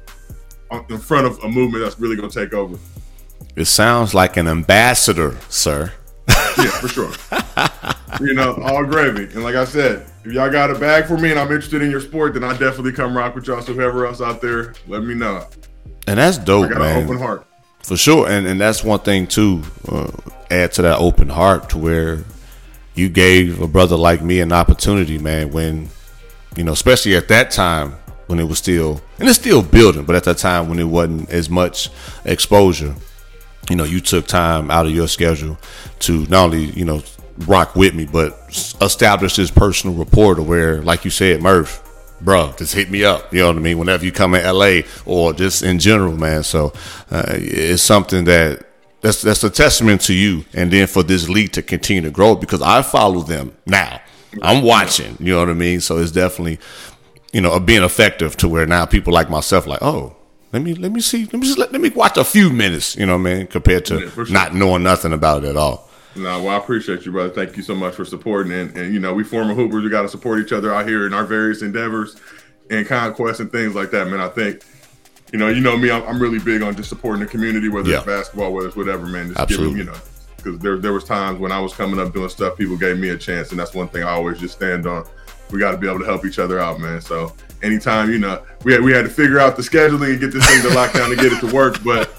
on 0.70 0.84
in 0.90 0.98
front 0.98 1.26
of 1.26 1.38
a 1.42 1.48
movement 1.48 1.84
that's 1.84 1.98
really 1.98 2.16
going 2.16 2.28
to 2.28 2.44
take 2.44 2.52
over. 2.52 2.78
It 3.56 3.64
sounds 3.64 4.14
like 4.14 4.36
an 4.36 4.46
ambassador, 4.46 5.36
sir. 5.48 5.92
Yeah, 6.58 6.70
for 6.80 6.88
sure. 6.88 7.12
you 8.20 8.34
know, 8.34 8.54
all 8.62 8.84
gravy. 8.84 9.24
And 9.24 9.42
like 9.42 9.54
I 9.54 9.64
said, 9.64 10.06
if 10.24 10.32
y'all 10.32 10.50
got 10.50 10.70
a 10.70 10.78
bag 10.78 11.06
for 11.06 11.16
me 11.16 11.30
and 11.30 11.38
I'm 11.38 11.48
interested 11.48 11.82
in 11.82 11.90
your 11.90 12.00
sport, 12.00 12.34
then 12.34 12.44
I 12.44 12.52
definitely 12.52 12.92
come 12.92 13.16
rock 13.16 13.34
with 13.34 13.46
y'all. 13.46 13.62
So 13.62 13.72
whoever 13.72 14.06
else 14.06 14.20
out 14.20 14.40
there, 14.40 14.74
let 14.86 15.02
me 15.02 15.14
know. 15.14 15.46
And 16.06 16.18
that's 16.18 16.38
dope, 16.38 16.66
I 16.66 16.68
got 16.70 16.78
man. 16.78 16.98
an 16.98 17.04
open 17.04 17.18
heart. 17.18 17.46
For 17.82 17.96
sure, 17.96 18.28
and 18.28 18.46
and 18.46 18.60
that's 18.60 18.84
one 18.84 19.00
thing 19.00 19.26
too. 19.26 19.62
Uh, 19.88 20.10
add 20.50 20.72
to 20.72 20.82
that 20.82 20.98
open 20.98 21.28
heart 21.28 21.70
to 21.70 21.78
where 21.78 22.24
you 22.94 23.08
gave 23.08 23.60
a 23.60 23.66
brother 23.66 23.96
like 23.96 24.22
me 24.22 24.40
an 24.40 24.52
opportunity, 24.52 25.18
man. 25.18 25.50
When 25.50 25.88
you 26.56 26.64
know, 26.64 26.72
especially 26.72 27.16
at 27.16 27.28
that 27.28 27.50
time 27.50 27.92
when 28.26 28.38
it 28.38 28.44
was 28.44 28.58
still 28.58 29.00
and 29.18 29.28
it's 29.28 29.38
still 29.38 29.62
building, 29.62 30.04
but 30.04 30.14
at 30.14 30.24
that 30.24 30.38
time 30.38 30.68
when 30.68 30.78
it 30.78 30.84
wasn't 30.84 31.30
as 31.30 31.50
much 31.50 31.90
exposure, 32.24 32.94
you 33.68 33.76
know, 33.76 33.84
you 33.84 34.00
took 34.00 34.26
time 34.26 34.70
out 34.70 34.86
of 34.86 34.92
your 34.92 35.08
schedule 35.08 35.58
to 36.00 36.26
not 36.26 36.44
only 36.44 36.66
you 36.66 36.84
know 36.84 37.02
rock 37.46 37.74
with 37.74 37.94
me, 37.94 38.06
but 38.06 38.38
establish 38.80 39.36
this 39.36 39.50
personal 39.50 39.96
rapport 39.96 40.34
to 40.34 40.42
where, 40.42 40.82
like 40.82 41.04
you 41.04 41.10
said, 41.10 41.42
Murph, 41.42 41.82
bro, 42.20 42.52
just 42.56 42.74
hit 42.74 42.90
me 42.90 43.04
up. 43.04 43.32
You 43.32 43.40
know 43.40 43.48
what 43.48 43.56
I 43.56 43.60
mean? 43.60 43.78
Whenever 43.78 44.04
you 44.04 44.12
come 44.12 44.34
in 44.34 44.44
LA 44.44 44.80
or 45.06 45.32
just 45.32 45.62
in 45.62 45.78
general, 45.78 46.16
man. 46.16 46.42
So 46.42 46.72
uh, 47.10 47.24
it's 47.28 47.82
something 47.82 48.24
that 48.24 48.66
that's 49.00 49.22
that's 49.22 49.42
a 49.44 49.50
testament 49.50 50.02
to 50.02 50.14
you, 50.14 50.44
and 50.52 50.70
then 50.70 50.86
for 50.86 51.02
this 51.02 51.28
league 51.28 51.52
to 51.52 51.62
continue 51.62 52.02
to 52.02 52.10
grow 52.10 52.34
because 52.34 52.62
I 52.62 52.82
follow 52.82 53.22
them 53.22 53.56
now. 53.66 54.00
I'm 54.42 54.62
watching. 54.62 55.16
You 55.18 55.32
know 55.34 55.40
what 55.40 55.48
I 55.48 55.54
mean? 55.54 55.80
So 55.80 55.98
it's 55.98 56.12
definitely 56.12 56.58
you 57.32 57.40
know 57.40 57.58
being 57.60 57.82
effective 57.82 58.36
to 58.38 58.48
where 58.48 58.66
now 58.66 58.86
people 58.86 59.12
like 59.12 59.30
myself 59.30 59.66
like 59.66 59.82
oh. 59.82 60.16
Let 60.52 60.62
me 60.62 60.74
let 60.74 60.90
me 60.90 61.00
see 61.00 61.26
let 61.26 61.34
me 61.34 61.46
just 61.46 61.58
let, 61.58 61.70
let 61.70 61.80
me 61.80 61.90
watch 61.90 62.16
a 62.16 62.24
few 62.24 62.50
minutes, 62.50 62.96
you 62.96 63.06
know 63.06 63.16
what 63.16 63.30
I 63.30 63.34
mean, 63.34 63.46
compared 63.46 63.84
to 63.86 64.00
Yeah, 64.00 64.10
sure. 64.10 64.26
not 64.30 64.52
knowing 64.52 64.82
nothing 64.82 65.12
about 65.12 65.44
it 65.44 65.50
at 65.50 65.56
all. 65.56 65.88
No, 66.16 66.42
well, 66.42 66.48
I 66.48 66.56
appreciate 66.56 67.06
you, 67.06 67.12
brother. 67.12 67.30
Thank 67.30 67.56
you 67.56 67.62
so 67.62 67.74
much 67.74 67.94
for 67.94 68.04
supporting. 68.04 68.52
And, 68.52 68.76
and 68.76 68.92
you 68.92 69.00
know, 69.00 69.14
we 69.14 69.22
former 69.22 69.54
hoopers, 69.54 69.84
we 69.84 69.90
got 69.90 70.02
to 70.02 70.08
support 70.08 70.40
each 70.40 70.52
other 70.52 70.74
out 70.74 70.88
here 70.88 71.06
in 71.06 71.14
our 71.14 71.24
various 71.24 71.62
endeavors 71.62 72.16
and 72.68 72.86
conquests 72.86 73.40
and 73.40 73.50
things 73.50 73.74
like 73.74 73.90
that, 73.92 74.08
man. 74.08 74.20
I 74.20 74.28
think, 74.28 74.62
you 75.32 75.38
know, 75.38 75.48
you 75.48 75.60
know 75.60 75.76
me, 75.76 75.90
I'm, 75.90 76.02
I'm 76.04 76.20
really 76.20 76.40
big 76.40 76.62
on 76.62 76.74
just 76.74 76.88
supporting 76.88 77.20
the 77.20 77.28
community, 77.28 77.68
whether 77.68 77.92
it's 77.92 78.04
basketball, 78.04 78.52
whether 78.52 78.68
it's 78.68 78.76
whatever, 78.76 79.06
man. 79.06 79.28
Just 79.28 79.40
Absolutely. 79.40 79.76
give 79.76 79.86
you 79.86 79.92
know, 79.92 79.98
because 80.36 80.58
there, 80.58 80.78
there 80.78 80.92
was 80.92 81.04
times 81.04 81.38
when 81.38 81.52
I 81.52 81.60
was 81.60 81.74
coming 81.74 82.00
up 82.00 82.12
doing 82.12 82.28
stuff, 82.28 82.58
people 82.58 82.76
gave 82.76 82.98
me 82.98 83.10
a 83.10 83.16
chance, 83.16 83.50
and 83.50 83.60
that's 83.60 83.74
one 83.74 83.88
thing 83.88 84.02
I 84.02 84.10
always 84.10 84.40
just 84.40 84.54
stand 84.54 84.86
on. 84.86 85.06
We 85.52 85.60
got 85.60 85.72
to 85.72 85.78
be 85.78 85.88
able 85.88 86.00
to 86.00 86.04
help 86.04 86.24
each 86.24 86.38
other 86.38 86.58
out, 86.58 86.80
man. 86.80 87.00
So 87.00 87.32
anytime, 87.62 88.10
you 88.10 88.18
know, 88.18 88.42
we 88.64 88.72
had, 88.72 88.82
we 88.82 88.92
had 88.92 89.04
to 89.04 89.10
figure 89.10 89.38
out 89.38 89.56
the 89.56 89.62
scheduling 89.62 90.10
and 90.12 90.20
get 90.20 90.32
this 90.32 90.46
thing 90.46 90.62
to 90.62 90.74
lock 90.74 90.92
down 90.92 91.10
and 91.10 91.20
get 91.20 91.32
it 91.32 91.40
to 91.40 91.52
work, 91.54 91.82
but 91.84 92.12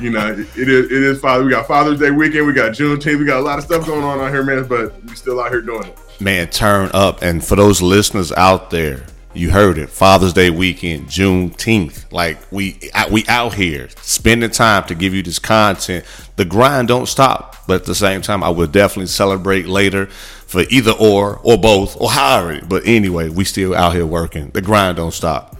you 0.00 0.10
know, 0.10 0.32
it, 0.32 0.38
is 0.38 0.86
it 0.86 0.92
is 0.92 1.20
Father. 1.20 1.44
We 1.44 1.50
got 1.50 1.66
Father's 1.66 1.98
Day 1.98 2.10
weekend, 2.10 2.46
we 2.46 2.52
got 2.52 2.72
Juneteenth, 2.72 3.18
we 3.18 3.24
got 3.24 3.38
a 3.38 3.42
lot 3.42 3.58
of 3.58 3.64
stuff 3.64 3.86
going 3.86 4.04
on 4.04 4.20
out 4.20 4.30
here, 4.32 4.42
man. 4.44 4.66
But 4.66 5.02
we 5.04 5.14
still 5.14 5.40
out 5.40 5.50
here 5.50 5.60
doing 5.62 5.84
it. 5.84 5.98
man, 6.20 6.48
turn 6.48 6.90
up. 6.94 7.22
And 7.22 7.44
for 7.44 7.56
those 7.56 7.80
listeners 7.82 8.32
out 8.32 8.70
there, 8.70 9.04
you 9.34 9.50
heard 9.50 9.76
it. 9.78 9.90
Father's 9.90 10.32
Day 10.32 10.50
weekend, 10.50 11.08
Juneteenth. 11.08 12.10
Like 12.12 12.38
we 12.50 12.78
we 13.10 13.24
out 13.28 13.54
here 13.54 13.88
spending 14.00 14.50
time 14.50 14.84
to 14.84 14.94
give 14.94 15.14
you 15.14 15.22
this 15.22 15.38
content. 15.38 16.04
The 16.36 16.44
grind 16.44 16.88
don't 16.88 17.06
stop, 17.06 17.56
but 17.66 17.82
at 17.82 17.84
the 17.86 17.94
same 17.94 18.22
time, 18.22 18.42
I 18.42 18.48
will 18.50 18.66
definitely 18.66 19.06
celebrate 19.06 19.66
later. 19.66 20.06
for 20.46 20.62
either 20.70 20.92
or 20.92 21.40
or 21.42 21.58
both 21.58 22.00
or 22.00 22.10
however. 22.10 22.60
But 22.66 22.86
anyway, 22.86 23.28
we 23.28 23.44
still 23.44 23.74
out 23.74 23.94
here 23.94 24.06
working. 24.06 24.50
The 24.50 24.62
grind 24.62 24.96
don't 24.96 25.12
stop. 25.12 25.55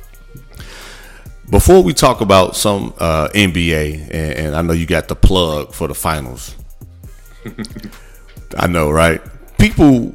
Before 1.50 1.80
we 1.80 1.94
talk 1.94 2.20
about 2.20 2.56
some 2.56 2.92
uh, 2.98 3.28
NBA, 3.28 4.08
and, 4.10 4.32
and 4.32 4.56
I 4.56 4.62
know 4.62 4.72
you 4.72 4.84
got 4.84 5.06
the 5.06 5.14
plug 5.14 5.72
for 5.72 5.86
the 5.86 5.94
finals. 5.94 6.56
I 8.58 8.66
know, 8.66 8.90
right? 8.90 9.20
People, 9.56 10.12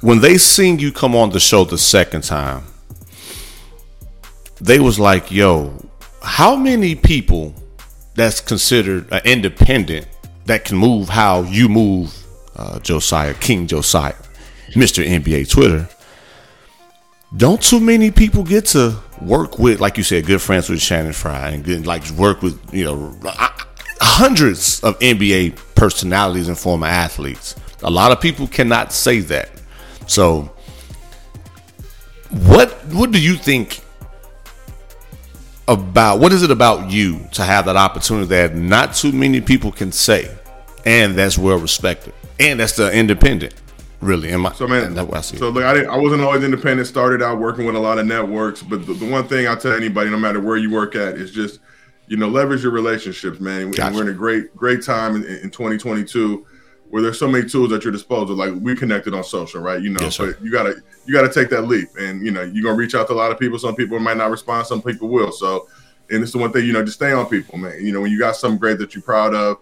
when 0.00 0.20
they 0.20 0.38
seen 0.38 0.80
you 0.80 0.90
come 0.90 1.14
on 1.14 1.30
the 1.30 1.38
show 1.38 1.64
the 1.64 1.78
second 1.78 2.24
time, 2.24 2.64
they 4.60 4.80
was 4.80 4.98
like, 4.98 5.30
"Yo, 5.30 5.88
how 6.20 6.56
many 6.56 6.96
people 6.96 7.54
that's 8.14 8.40
considered 8.40 9.06
an 9.12 9.20
independent 9.24 10.08
that 10.46 10.64
can 10.64 10.78
move 10.78 11.08
how 11.08 11.42
you 11.42 11.68
move, 11.68 12.12
uh, 12.56 12.80
Josiah 12.80 13.34
King 13.34 13.68
Josiah, 13.68 14.14
Mister 14.74 15.02
NBA 15.02 15.48
Twitter? 15.48 15.88
Don't 17.36 17.62
too 17.62 17.80
many 17.80 18.10
people 18.10 18.44
get 18.44 18.66
to 18.66 18.96
work 19.20 19.58
with, 19.58 19.80
like 19.80 19.98
you 19.98 20.02
said, 20.02 20.24
good 20.24 20.40
friends 20.40 20.70
with 20.70 20.80
Channing 20.80 21.12
Frye 21.12 21.50
and 21.50 21.64
good, 21.64 21.86
like 21.86 22.08
work 22.10 22.40
with 22.40 22.58
you 22.72 22.84
know 22.84 23.18
hundreds 24.00 24.82
of 24.82 24.98
NBA 25.00 25.74
personalities 25.74 26.48
and 26.48 26.56
former 26.56 26.86
athletes. 26.86 27.54
A 27.82 27.90
lot 27.90 28.10
of 28.10 28.20
people 28.20 28.46
cannot 28.46 28.92
say 28.92 29.20
that. 29.20 29.50
So, 30.06 30.50
what 32.30 32.72
what 32.86 33.10
do 33.10 33.20
you 33.20 33.34
think 33.34 33.80
about 35.68 36.20
what 36.20 36.32
is 36.32 36.42
it 36.42 36.50
about 36.50 36.90
you 36.90 37.28
to 37.32 37.42
have 37.42 37.66
that 37.66 37.76
opportunity 37.76 38.28
that 38.28 38.54
not 38.54 38.94
too 38.94 39.12
many 39.12 39.42
people 39.42 39.72
can 39.72 39.92
say, 39.92 40.34
and 40.86 41.16
that's 41.16 41.36
well 41.36 41.58
respected, 41.58 42.14
and 42.40 42.60
that's 42.60 42.76
the 42.76 42.90
independent, 42.92 43.54
really. 44.00 44.30
In 44.30 44.40
my, 44.40 44.52
So 44.52 44.66
man, 44.66 44.84
and 44.84 44.96
that's 44.96 45.08
what 45.08 45.18
I 45.18 45.20
see. 45.20 45.36
so 45.36 45.48
look, 45.50 45.64
I 45.64 45.74
didn't, 45.74 45.90
I 45.90 45.96
wasn't 45.96 46.22
always 46.22 46.44
independent. 46.44 46.86
Started 46.88 47.22
out 47.22 47.38
working 47.38 47.66
with 47.66 47.74
a 47.76 47.80
lot 47.80 47.98
of 47.98 48.06
networks, 48.06 48.62
but 48.62 48.86
the, 48.86 48.94
the 48.94 49.10
one 49.10 49.26
thing 49.28 49.46
I 49.46 49.54
tell 49.54 49.72
anybody, 49.72 50.10
no 50.10 50.18
matter 50.18 50.40
where 50.40 50.56
you 50.56 50.70
work 50.70 50.94
at, 50.94 51.14
is 51.14 51.30
just 51.32 51.60
you 52.08 52.16
know 52.16 52.28
leverage 52.28 52.62
your 52.62 52.72
relationships, 52.72 53.40
man. 53.40 53.62
And 53.62 53.76
Gotcha. 53.76 53.94
We're 53.94 54.02
in 54.02 54.08
a 54.08 54.12
great 54.12 54.54
great 54.56 54.82
time 54.84 55.16
in, 55.16 55.24
in 55.24 55.50
2022 55.50 56.46
where 56.88 57.02
there's 57.02 57.18
so 57.18 57.26
many 57.26 57.48
tools 57.48 57.72
at 57.72 57.82
your 57.82 57.92
disposal. 57.92 58.36
Like 58.36 58.54
we 58.60 58.76
connected 58.76 59.12
on 59.12 59.24
social, 59.24 59.60
right? 59.60 59.82
You 59.82 59.90
know, 59.90 60.00
Yes, 60.00 60.18
but 60.18 60.40
you 60.40 60.52
gotta 60.52 60.76
you 61.04 61.12
gotta 61.12 61.32
take 61.32 61.50
that 61.50 61.62
leap, 61.62 61.88
and 61.98 62.24
you 62.24 62.30
know 62.30 62.42
you're 62.42 62.62
gonna 62.62 62.76
reach 62.76 62.94
out 62.94 63.08
to 63.08 63.12
a 63.12 63.14
lot 63.14 63.32
of 63.32 63.38
people. 63.38 63.58
Some 63.58 63.74
people 63.74 63.98
might 63.98 64.16
not 64.16 64.30
respond, 64.30 64.66
some 64.66 64.82
people 64.82 65.08
will. 65.08 65.32
So, 65.32 65.66
and 66.10 66.22
it's 66.22 66.32
the 66.32 66.38
one 66.38 66.52
thing 66.52 66.64
you 66.64 66.72
know, 66.72 66.84
just 66.84 66.96
stay 66.98 67.12
on 67.12 67.26
people, 67.26 67.58
man. 67.58 67.84
You 67.84 67.92
know, 67.92 68.00
when 68.00 68.12
you 68.12 68.18
got 68.18 68.36
something 68.36 68.58
great 68.58 68.78
that 68.78 68.94
you're 68.94 69.02
proud 69.02 69.34
of. 69.34 69.58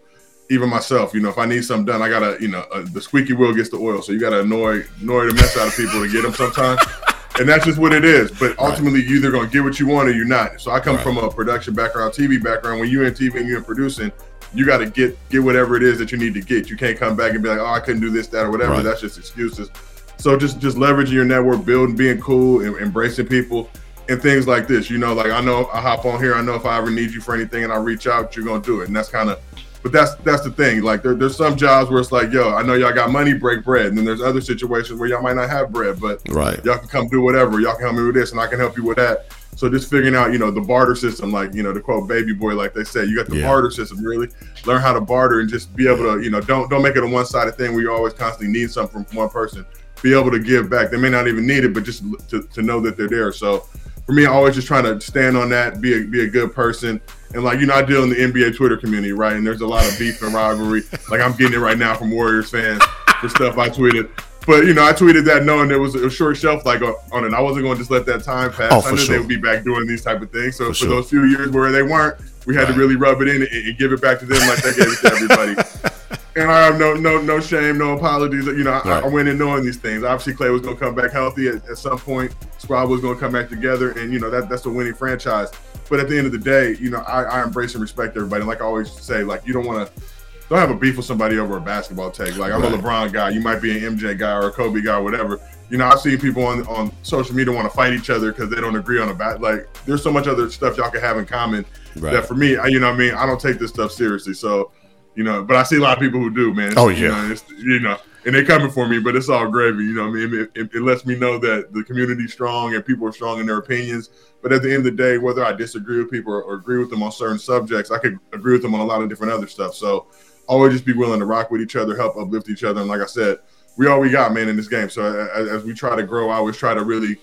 Even 0.51 0.69
myself, 0.69 1.15
you 1.15 1.21
know, 1.21 1.31
if 1.31 1.39
I 1.39 1.47
need 1.47 1.65
something 1.65 1.87
done, 1.87 2.03
I 2.03 2.09
gotta, 2.09 2.37
you 2.41 2.49
know, 2.49 2.65
uh, 2.73 2.85
the 2.93 3.01
squeaky 3.01 3.33
wheel 3.33 3.55
gets 3.55 3.71
the 3.71 3.79
oil, 3.79 4.03
so 4.03 4.13
you 4.13 4.21
gotta 4.21 4.41
annoy, 4.41 4.85
annoy 5.01 5.27
the 5.29 5.35
mess 5.35 5.57
out 5.57 5.69
of 5.69 5.75
people 5.77 6.05
to 6.05 6.13
get 6.13 6.23
them 6.23 6.35
sometimes, 6.35 6.81
and 7.39 7.49
that's 7.49 7.65
just 7.65 7.79
what 7.79 7.95
it 7.95 8.05
is. 8.05 8.31
But 8.31 8.59
ultimately, 8.59 9.03
you 9.03 9.17
either 9.17 9.31
gonna 9.31 9.49
get 9.49 9.65
what 9.65 9.81
you 9.81 9.87
want 9.87 10.09
or 10.09 10.13
you're 10.13 10.27
not. 10.27 10.61
So 10.61 10.71
I 10.71 10.81
come 10.81 10.97
Right. 10.97 11.03
from 11.05 11.17
a 11.17 11.31
production 11.31 11.73
background, 11.73 12.13
TV 12.13 12.37
background. 12.43 12.79
When 12.81 12.91
you're 12.91 13.05
in 13.05 13.15
TV 13.15 13.37
and 13.41 13.49
you're 13.49 13.59
in 13.59 13.65
producing, 13.65 14.13
you 14.53 14.67
got 14.67 14.79
to 14.79 14.87
get 14.87 15.17
get 15.31 15.43
whatever 15.43 15.77
it 15.77 15.83
is 15.83 15.99
that 15.99 16.13
you 16.13 16.19
need 16.19 16.35
to 16.35 16.41
get. 16.41 16.69
You 16.71 16.77
can't 16.77 16.97
come 16.99 17.17
back 17.17 17.33
and 17.33 17.43
be 17.43 17.49
like, 17.49 17.59
oh, 17.59 17.67
I 17.67 17.81
couldn't 17.81 18.03
do 18.03 18.11
this, 18.11 18.27
that, 18.29 18.45
or 18.47 18.51
whatever. 18.51 18.73
Right. 18.75 18.85
That's 18.85 19.01
just 19.01 19.19
excuses. 19.19 19.71
So 20.19 20.37
just 20.37 20.61
just 20.61 20.77
leveraging 20.77 21.13
your 21.13 21.25
network, 21.25 21.65
building, 21.65 21.97
being 21.97 22.21
cool, 22.21 22.61
and 22.61 22.77
embracing 22.77 23.27
people, 23.29 23.69
and 24.11 24.21
things 24.21 24.47
like 24.47 24.69
this. 24.69 24.91
You 24.91 24.99
know, 24.99 25.15
like 25.15 25.33
I 25.33 25.41
know 25.41 25.69
I 25.73 25.81
hop 25.81 26.05
on 26.05 26.21
here. 26.23 26.35
I 26.35 26.43
know 26.43 26.55
if 26.55 26.67
I 26.67 26.77
ever 26.77 26.91
need 26.91 27.13
you 27.13 27.21
for 27.23 27.35
anything 27.35 27.65
and 27.65 27.73
I 27.73 27.77
reach 27.77 28.07
out, 28.07 28.37
you're 28.37 28.45
gonna 28.45 28.63
do 28.63 28.83
it. 28.83 28.89
And 28.89 28.95
that's 28.97 29.09
kind 29.09 29.29
of, 29.31 29.41
but 29.85 29.93
that's 29.93 30.15
that's 30.25 30.43
the 30.43 30.51
thing. 30.51 30.83
Like 30.83 31.03
there, 31.03 31.15
there's 31.15 31.37
some 31.37 31.57
jobs 31.57 31.91
where 31.91 32.01
it's 32.01 32.11
like, 32.11 32.33
yo, 32.33 32.55
I 32.55 32.63
know 32.63 32.73
y'all 32.73 32.95
got 32.95 33.11
money, 33.11 33.35
break 33.35 33.63
bread, 33.63 33.87
and 33.87 33.99
then 33.99 34.07
there's 34.07 34.23
other 34.23 34.41
situations 34.41 34.99
where 34.99 35.11
y'all 35.11 35.21
might 35.21 35.37
not 35.37 35.51
have 35.51 35.71
bread, 35.71 36.01
but 36.01 36.23
Right. 36.31 36.59
y'all 36.65 36.79
can 36.79 36.89
come 36.89 37.07
do 37.09 37.21
whatever. 37.21 37.61
Y'all 37.61 37.75
can 37.75 37.83
help 37.83 37.97
me 37.97 38.03
with 38.03 38.15
this, 38.15 38.33
and 38.33 38.41
I 38.41 38.47
can 38.47 38.59
help 38.59 38.79
you 38.79 38.83
with 38.83 38.97
that. 38.97 39.27
So 39.57 39.69
just 39.69 39.91
figuring 39.91 40.17
out, 40.17 40.33
you 40.33 40.39
know, 40.39 40.51
the 40.51 40.63
barter 40.63 40.95
system, 40.95 41.31
like 41.33 41.53
you 41.53 41.63
know, 41.63 41.75
the 41.75 41.81
quote 41.83 42.09
"baby 42.09 42.33
boy," 42.33 42.55
like 42.55 42.73
they 42.73 42.83
say, 42.83 43.05
you 43.05 43.15
got 43.15 43.29
the 43.29 43.37
Yeah. 43.37 43.47
barter 43.47 43.71
system. 43.71 44.03
Really 44.03 44.29
learn 44.65 44.81
how 44.81 44.95
to 44.95 45.03
barter 45.03 45.41
and 45.41 45.51
just 45.51 45.77
be 45.77 45.87
able 45.87 46.05
to, 46.17 46.23
you 46.25 46.31
know, 46.31 46.41
don't 46.41 46.71
don't 46.71 46.83
make 46.83 46.97
it 46.97 47.05
a 47.05 47.07
one 47.07 47.27
sided 47.27 47.57
thing 47.59 47.75
where 47.75 47.83
you 47.83 47.93
always 47.93 48.15
constantly 48.15 48.59
need 48.59 48.71
something 48.71 49.05
from 49.05 49.17
one 49.19 49.29
person. 49.29 49.67
Be 50.01 50.19
able 50.19 50.31
to 50.31 50.39
give 50.39 50.71
back. 50.71 50.91
They 50.91 50.97
may 50.97 51.11
not 51.11 51.29
even 51.29 51.47
need 51.47 51.63
it, 51.65 51.75
but 51.75 51.83
just 51.83 52.03
to, 52.31 52.43
to 52.43 52.63
know 52.63 52.81
that 52.81 52.97
they're 52.97 53.09
there. 53.09 53.33
So 53.33 53.67
for 54.07 54.13
me, 54.13 54.25
I 54.25 54.31
always 54.31 54.55
just 54.55 54.67
trying 54.67 54.85
to 54.85 54.99
stand 55.01 55.37
on 55.37 55.51
that, 55.51 55.83
be 55.83 56.01
a 56.03 56.05
be 56.07 56.25
a 56.25 56.29
good 56.29 56.55
person, 56.55 57.03
and 57.35 57.45
like 57.45 57.59
you 57.61 57.67
know, 57.67 57.75
I 57.75 57.83
deal 57.83 58.03
in 58.05 58.11
the 58.11 58.17
NBA 58.17 58.57
Twitter 58.57 58.77
community, 58.77 59.13
right? 59.13 59.35
And 59.35 59.47
there's 59.47 59.61
a 59.61 59.67
lot 59.67 59.87
of 59.91 59.99
beef 59.99 60.23
and 60.23 60.33
rivalry. 60.33 60.83
Like 61.11 61.21
I'm 61.21 61.33
getting 61.37 61.55
it 61.55 61.63
right 61.63 61.79
now 61.79 61.95
from 61.95 62.11
Warriors 62.11 62.51
fans 62.51 62.83
for 63.21 63.29
stuff 63.29 63.59
I 63.59 63.69
tweeted. 63.69 64.09
But 64.47 64.67
you 64.67 64.75
know, 64.75 64.85
I 64.87 64.93
tweeted 64.93 65.25
that 65.25 65.45
knowing 65.45 65.69
there 65.69 65.81
was 65.81 65.95
a 65.95 66.11
short 66.11 66.37
shelf 66.37 66.65
like 66.67 66.83
on 66.83 67.25
it. 67.25 67.33
I 67.33 67.41
wasn't 67.41 67.65
going 67.65 67.77
to 67.77 67.81
just 67.81 67.91
let 67.91 68.05
that 68.07 68.23
time 68.25 68.53
pass. 68.53 68.73
Oh, 68.73 68.83
I 68.87 68.91
knew 68.91 68.97
sure. 68.99 69.15
they 69.15 69.19
would 69.19 69.29
be 69.29 69.37
back 69.37 69.65
doing 69.65 69.87
these 69.87 70.05
type 70.05 70.21
of 70.21 70.31
things. 70.31 70.57
So 70.57 70.67
For 70.67 70.71
for, 70.71 70.75
sure. 70.75 70.89
those 70.91 71.09
few 71.11 71.25
years 71.25 71.51
where 71.51 71.73
they 71.73 71.83
weren't, 71.83 72.21
we 72.47 72.55
had 72.55 72.65
Right. 72.65 72.73
to 72.75 72.79
really 72.79 72.97
rub 72.97 73.23
it 73.23 73.29
in 73.29 73.43
and, 73.43 73.51
and 73.51 73.79
give 73.79 73.93
it 73.93 74.03
back 74.03 74.19
to 74.21 74.27
them 74.27 74.47
like 74.47 74.63
they 74.63 74.75
gave 74.75 74.93
it 74.93 74.99
to 75.01 75.13
everybody. 75.13 75.55
and 76.37 76.51
I 76.51 76.65
have 76.67 76.79
no 76.79 76.93
no 76.93 77.21
no 77.23 77.41
shame, 77.41 77.79
no 77.79 77.97
apologies. 77.97 78.45
You 78.47 78.65
know, 78.65 78.73
I, 78.73 78.83
Right. 78.89 79.05
I 79.05 79.09
went 79.09 79.29
in 79.29 79.39
knowing 79.39 79.65
these 79.65 79.79
things. 79.79 80.05
Obviously, 80.05 80.35
Clay 80.35 80.51
was 80.51 80.61
going 80.61 80.77
to 80.77 80.81
come 80.85 80.95
back 80.95 81.11
healthy 81.13 81.49
at, 81.49 81.67
at 81.67 81.79
some 81.79 81.99
point. 81.99 82.35
Squad 82.59 82.91
was 82.91 83.01
going 83.01 83.15
to 83.15 83.21
come 83.21 83.33
back 83.33 83.49
together, 83.49 83.93
and 83.93 84.13
you 84.13 84.21
know 84.21 84.29
that 84.29 84.51
that's 84.51 84.67
a 84.67 84.71
winning 84.71 84.95
franchise. 84.95 85.51
But 85.91 86.01
at 86.01 86.09
the 86.09 86.17
end 86.17 86.27
of 86.27 86.33
the 86.33 86.39
day, 86.39 86.77
you 86.81 86.91
know, 86.91 87.01
I, 87.01 87.23
I 87.25 87.43
embrace 87.45 87.75
and 87.75 87.83
respect 87.83 88.17
everybody. 88.17 88.45
Like 88.45 88.61
I 88.61 88.65
always 88.65 88.91
say, 88.91 89.23
like 89.23 89.47
you 89.47 89.53
don't 89.53 89.67
want 89.67 89.87
to 89.95 90.03
don't 90.51 90.59
have 90.59 90.71
a 90.71 90.77
beef 90.77 90.97
with 90.97 91.07
somebody 91.07 91.39
over 91.39 91.57
a 91.57 91.61
basketball 91.61 92.11
take. 92.11 92.37
Like 92.37 92.53
I'm 92.53 92.63
Right. 92.63 92.75
a 92.75 92.77
LeBron 92.79 93.13
guy, 93.13 93.31
you 93.31 93.41
might 93.41 93.61
be 93.63 93.77
an 93.85 93.97
MJ 93.97 94.17
guy 94.19 94.35
or 94.37 94.49
a 94.49 94.51
Kobe 94.51 94.81
guy, 94.83 94.97
or 94.99 95.03
whatever. 95.03 95.41
You 95.71 95.79
know, 95.79 95.87
I've 95.87 96.01
seen 96.01 96.19
people 96.19 96.45
on 96.45 96.67
on 96.67 96.93
social 97.03 97.35
media 97.35 97.53
want 97.55 97.69
to 97.69 97.75
fight 97.75 97.93
each 97.95 98.11
other 98.11 98.31
because 98.33 98.51
they 98.51 98.61
don't 98.61 98.77
agree 98.77 99.01
on 99.01 99.09
a 99.09 99.15
bat. 99.15 99.41
Like 99.41 99.67
there's 99.87 100.03
so 100.03 100.13
much 100.13 100.27
other 100.27 100.51
stuff 100.51 100.77
y'all 100.77 100.91
can 100.91 101.01
have 101.01 101.17
in 101.19 101.27
common 101.27 101.65
Right. 101.97 102.13
that 102.13 102.27
for 102.27 102.35
me, 102.35 102.57
I, 102.57 102.67
you 102.67 102.81
know, 102.81 102.89
what 102.89 102.97
I 102.97 102.99
mean, 102.99 103.15
I 103.15 103.25
don't 103.25 103.41
take 103.41 103.59
this 103.61 103.71
stuff 103.71 103.93
seriously. 103.93 104.35
So, 104.35 104.73
you 105.15 105.25
know, 105.25 105.43
but 105.45 105.57
I 105.57 105.63
see 105.63 105.77
a 105.77 105.81
lot 105.81 105.97
of 105.97 106.03
people 106.03 106.21
who 106.21 106.31
do, 106.31 106.53
man. 106.55 106.69
It's- 106.73 106.79
Oh, 106.79 106.89
you 106.89 107.09
yeah. 107.09 107.23
know, 107.27 107.31
it's, 107.33 107.45
you 107.51 107.81
know, 107.81 107.97
and 108.27 108.35
they're 108.35 108.45
coming 108.45 108.71
for 108.71 108.89
me, 108.89 108.99
but 109.01 109.15
it's 109.17 109.29
all 109.29 109.49
gravy. 109.49 109.85
You 109.85 109.95
know, 109.95 110.09
what 110.09 110.19
I 110.19 110.27
mean, 110.27 110.35
it, 110.35 110.51
it, 110.55 110.75
it 110.75 110.83
lets 110.83 111.05
me 111.05 111.15
know 111.15 111.39
that 111.39 111.73
the 111.73 111.85
community's 111.85 112.33
strong 112.33 112.75
and 112.75 112.85
people 112.85 113.07
are 113.07 113.13
strong 113.13 113.39
in 113.39 113.47
their 113.47 113.59
opinions. 113.59 114.11
But 114.43 114.53
at 114.53 114.63
the 114.63 114.69
end 114.69 114.79
of 114.79 114.85
the 114.85 114.91
day, 115.03 115.19
whether 115.19 115.45
I 115.45 115.53
disagree 115.53 115.99
with 115.99 116.11
people 116.11 116.33
or, 116.33 116.43
or 116.43 116.55
agree 116.55 116.79
with 116.79 116.91
them 116.91 117.03
on 117.03 117.13
certain 117.13 117.39
subjects, 117.39 117.91
I 117.91 117.99
could 117.99 118.19
agree 118.33 118.53
with 118.55 118.63
them 118.63 118.75
on 118.75 118.81
a 118.81 118.85
lot 118.85 119.03
of 119.03 119.09
different 119.09 119.33
other 119.33 119.47
stuff. 119.47 119.75
So 119.75 120.07
always 120.47 120.73
just 120.73 120.85
be 120.87 120.93
willing 120.95 121.21
to 121.21 121.27
rock 121.27 121.51
with 121.51 121.61
each 121.61 121.77
other, 121.77 121.97
help 121.97 122.17
uplift 122.17 122.49
each 122.49 122.65
other. 122.65 122.81
And 122.81 122.89
like 122.89 123.01
I 123.01 123.07
said, 123.07 123.39
we 123.77 123.87
all 123.89 124.01
we 124.01 124.11
got, 124.11 124.33
man, 124.33 124.49
in 124.49 124.57
this 124.57 124.69
game. 124.69 124.89
So 124.89 125.05
as, 125.35 125.49
as 125.49 125.65
we 125.65 125.75
try 125.75 125.95
to 125.97 126.03
grow, 126.03 126.31
I 126.31 126.37
always 126.37 126.57
try 126.57 126.75
to 126.75 126.83
really 126.85 127.17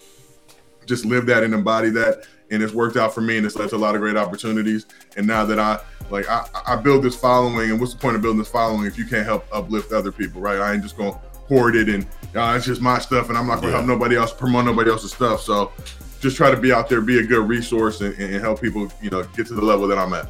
just 0.85 1.05
live 1.05 1.25
that 1.27 1.43
and 1.43 1.53
embody 1.53 1.89
that. 1.91 2.25
And 2.51 2.61
it's 2.61 2.73
worked 2.73 2.97
out 2.97 3.13
for 3.15 3.21
me, 3.21 3.37
and 3.37 3.45
it's 3.45 3.55
led 3.55 3.69
to 3.69 3.75
a 3.75 3.77
lot 3.77 3.95
of 3.95 4.01
great 4.01 4.17
opportunities. 4.17 4.85
And 5.17 5.25
now 5.25 5.45
that 5.45 5.57
I 5.57 5.79
like, 6.09 6.27
I, 6.29 6.45
I 6.67 6.75
build 6.75 7.03
this 7.03 7.15
following, 7.15 7.71
and 7.71 7.79
what's 7.79 7.93
the 7.93 7.99
point 7.99 8.15
of 8.17 8.21
building 8.21 8.39
this 8.39 8.49
following 8.49 8.85
if 8.85 8.97
you 8.97 9.05
can't 9.05 9.25
help 9.25 9.45
uplift 9.53 9.93
other 9.93 10.11
people, 10.11 10.41
right? 10.41 10.59
I 10.59 10.73
ain't 10.73 10.83
just 10.83 10.97
gonna 10.97 11.13
hoard 11.47 11.75
it 11.75 11.89
and 11.89 12.05
uh, 12.35 12.53
it's 12.57 12.65
just 12.65 12.81
my 12.81 12.99
stuff, 12.99 13.29
and 13.29 13.37
I'm 13.37 13.47
not 13.47 13.55
gonna 13.61 13.67
Yeah. 13.69 13.77
help 13.77 13.87
nobody 13.87 14.15
else 14.17 14.33
promote 14.33 14.65
nobody 14.65 14.91
else's 14.91 15.11
stuff. 15.13 15.41
So 15.41 15.71
just 16.19 16.35
try 16.37 16.51
to 16.51 16.57
be 16.57 16.71
out 16.73 16.87
there, 16.89 17.01
be 17.01 17.19
a 17.19 17.23
good 17.25 17.47
resource, 17.47 18.01
and, 18.01 18.13
and 18.19 18.35
help 18.41 18.61
people, 18.61 18.91
you 19.01 19.09
know, 19.09 19.23
get 19.35 19.47
to 19.47 19.53
the 19.53 19.61
level 19.61 19.87
that 19.87 19.97
I'm 19.97 20.13
at. 20.13 20.27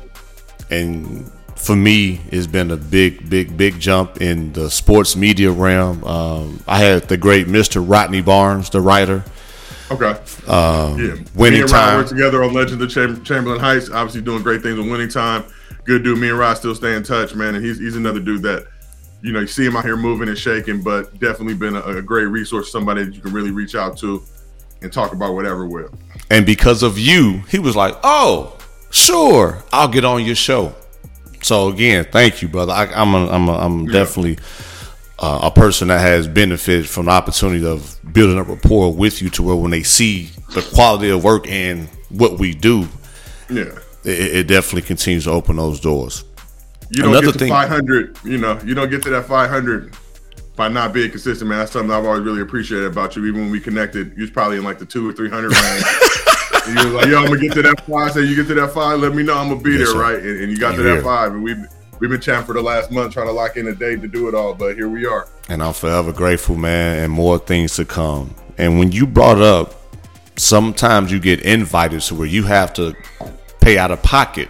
and 0.69 1.29
for 1.55 1.75
me, 1.75 2.21
it's 2.31 2.47
been 2.47 2.71
a 2.71 2.77
big, 2.77 3.29
big, 3.29 3.55
big 3.55 3.79
jump 3.79 4.19
in 4.21 4.51
the 4.53 4.69
sports 4.71 5.15
media 5.15 5.51
realm. 5.51 6.03
Um, 6.05 6.59
I 6.67 6.79
had 6.79 7.03
the 7.03 7.17
great 7.17 7.45
Mr. 7.47 7.83
Rodney 7.87 8.21
Barnes, 8.21 8.69
the 8.71 8.81
writer. 8.81 9.23
Okay. 9.91 10.19
Um, 10.47 10.97
Yeah. 10.99 11.15
winning 11.35 11.59
me 11.59 11.61
and 11.61 11.69
time. 11.69 11.97
work 11.97 12.07
together 12.07 12.43
on 12.43 12.53
Legend 12.53 12.81
of 12.81 12.89
Cham- 12.89 13.23
Chamberlain 13.23 13.59
Heights. 13.59 13.89
Obviously 13.89 14.21
doing 14.21 14.41
great 14.41 14.61
things 14.61 14.77
with 14.77 14.89
winning 14.89 15.09
time. 15.09 15.43
Good 15.85 16.03
dude. 16.03 16.17
Me 16.19 16.29
and 16.29 16.37
Rod 16.39 16.53
still 16.55 16.75
stay 16.75 16.95
in 16.95 17.03
touch, 17.03 17.35
man. 17.35 17.55
And 17.55 17.63
he's 17.65 17.77
he's 17.79 17.95
another 17.95 18.19
dude 18.19 18.43
that, 18.43 18.67
you 19.21 19.31
know, 19.33 19.39
you 19.41 19.47
see 19.47 19.65
him 19.65 19.75
out 19.75 19.83
here 19.83 19.97
moving 19.97 20.27
and 20.29 20.37
shaking, 20.37 20.81
but 20.81 21.19
definitely 21.19 21.55
been 21.55 21.75
a, 21.75 21.81
a 21.81 22.01
great 22.01 22.25
resource, 22.25 22.71
somebody 22.71 23.03
that 23.03 23.13
you 23.15 23.21
can 23.21 23.33
really 23.33 23.51
reach 23.51 23.75
out 23.75 23.97
to 23.99 24.21
and 24.81 24.91
talk 24.93 25.13
about 25.13 25.33
whatever 25.35 25.65
with. 25.67 25.91
And 26.29 26.45
because 26.45 26.83
of 26.83 26.97
you, 26.97 27.43
he 27.49 27.59
was 27.59 27.75
like, 27.75 27.95
"Oh, 28.03 28.57
sure, 28.91 29.63
I'll 29.73 29.87
get 29.89 30.05
on 30.05 30.23
your 30.25 30.35
show." 30.35 30.73
So 31.41 31.69
again, 31.69 32.05
thank 32.11 32.41
you, 32.41 32.47
brother. 32.47 32.71
I, 32.73 32.85
I'm 32.93 33.13
a, 33.15 33.27
I'm 33.29 33.47
a, 33.49 33.53
I'm 33.57 33.85
definitely 33.87 34.37
uh, 35.21 35.39
a 35.43 35.51
person 35.51 35.87
that 35.89 36.01
has 36.01 36.27
benefited 36.27 36.89
from 36.89 37.05
the 37.05 37.11
opportunity 37.11 37.65
of 37.65 37.97
building 38.11 38.37
a 38.39 38.43
rapport 38.43 38.93
with 38.93 39.21
you 39.21 39.29
to 39.29 39.43
where 39.43 39.55
when 39.55 39.71
they 39.71 39.83
see 39.83 40.29
the 40.53 40.61
quality 40.73 41.09
of 41.09 41.23
work 41.23 41.47
and 41.47 41.87
what 42.09 42.39
we 42.39 42.53
do, 42.53 42.87
Yeah. 43.49 43.65
it, 44.03 44.35
it 44.35 44.47
definitely 44.47 44.81
continues 44.81 45.25
to 45.25 45.31
open 45.31 45.57
those 45.57 45.79
doors. 45.79 46.23
You 46.89 47.03
don't 47.03 47.11
Another 47.11 47.27
get 47.27 47.33
to 47.33 47.39
thing- 47.39 47.49
500, 47.49 48.17
you 48.25 48.37
know, 48.37 48.59
you 48.65 48.73
don't 48.73 48.89
get 48.89 49.03
to 49.03 49.09
that 49.11 49.25
500 49.25 49.93
by 50.57 50.67
not 50.67 50.91
being 50.91 51.09
consistent, 51.11 51.49
man. 51.49 51.59
That's 51.59 51.71
something 51.71 51.91
I've 51.91 52.03
always 52.05 52.23
really 52.23 52.41
appreciated 52.41 52.87
about 52.87 53.15
you. 53.15 53.25
Even 53.27 53.41
when 53.41 53.51
we 53.51 53.59
connected, 53.61 54.13
you 54.17 54.21
was 54.23 54.31
probably 54.31 54.57
in 54.57 54.63
like 54.63 54.79
the 54.79 54.85
two 54.85 55.07
or 55.09 55.13
300 55.13 55.51
range. 55.51 55.83
you 56.67 56.75
was 56.75 56.93
like, 56.93 57.05
yo, 57.07 57.19
I'm 57.19 57.27
going 57.27 57.39
to 57.39 57.47
get 57.47 57.53
to 57.53 57.61
that 57.61 57.81
five. 57.85 58.09
I 58.09 58.11
said, 58.11 58.25
you 58.27 58.35
get 58.35 58.47
to 58.47 58.55
that 58.55 58.71
five, 58.73 58.99
let 58.99 59.15
me 59.15 59.23
know. 59.23 59.35
I'm 59.37 59.47
going 59.49 59.59
to 59.59 59.63
be 59.63 59.71
Yes, 59.77 59.79
there, 59.79 59.87
sir. 59.95 60.01
right? 60.01 60.15
And, 60.21 60.41
and 60.41 60.51
you 60.51 60.57
got 60.57 60.71
You 60.71 60.77
to 60.77 60.83
that 60.83 60.93
here. 60.95 61.03
five. 61.03 61.31
And 61.33 61.43
we 61.43 61.55
we've 62.01 62.09
been 62.09 62.19
chatting 62.19 62.45
for 62.45 62.53
the 62.53 62.61
last 62.61 62.91
month 62.91 63.13
trying 63.13 63.27
to 63.27 63.31
lock 63.31 63.55
in 63.57 63.67
a 63.67 63.75
date 63.75 64.01
to 64.01 64.07
do 64.07 64.27
it 64.27 64.33
all, 64.33 64.55
but 64.55 64.75
here 64.75 64.89
we 64.89 65.05
are. 65.05 65.27
And 65.47 65.61
I'm 65.61 65.73
forever 65.73 66.11
grateful, 66.11 66.57
man, 66.57 67.03
and 67.03 67.13
more 67.13 67.37
things 67.37 67.75
to 67.75 67.85
come. 67.85 68.33
And 68.57 68.79
when 68.79 68.91
you 68.91 69.05
brought 69.05 69.39
up, 69.39 69.75
sometimes 70.35 71.11
you 71.11 71.19
get 71.19 71.41
invited 71.41 72.01
to 72.01 72.15
where 72.15 72.27
you 72.27 72.43
have 72.43 72.73
to 72.73 72.95
pay 73.61 73.77
out 73.77 73.91
of 73.91 74.01
pocket. 74.01 74.49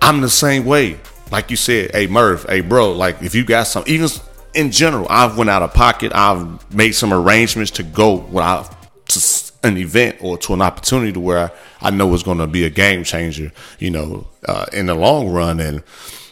I'm 0.00 0.20
the 0.20 0.30
same 0.30 0.64
way. 0.64 1.00
Like 1.32 1.50
you 1.50 1.56
said, 1.56 1.90
hey 1.92 2.06
Murph, 2.06 2.46
hey 2.48 2.60
bro, 2.60 2.92
like 2.92 3.20
if 3.22 3.34
you 3.34 3.44
got 3.44 3.64
some, 3.64 3.82
even 3.88 4.08
in 4.54 4.70
general, 4.70 5.08
I've 5.10 5.36
went 5.36 5.50
out 5.50 5.62
of 5.62 5.74
pocket. 5.74 6.12
I've 6.14 6.72
made 6.72 6.92
some 6.92 7.12
arrangements 7.12 7.72
to 7.72 7.82
go 7.82 8.14
without 8.14 8.72
to 9.08 9.52
an 9.64 9.76
event 9.76 10.18
or 10.20 10.38
to 10.38 10.54
an 10.54 10.62
opportunity 10.62 11.12
to 11.12 11.18
where 11.18 11.50
I, 11.80 11.88
I 11.88 11.90
know 11.90 12.14
it's 12.14 12.22
going 12.22 12.38
to 12.38 12.46
be 12.46 12.64
a 12.64 12.70
game 12.70 13.02
changer, 13.02 13.50
you 13.80 13.90
know, 13.90 14.28
uh, 14.46 14.66
in 14.72 14.86
the 14.86 14.94
long 14.94 15.28
run. 15.28 15.58
And 15.58 15.82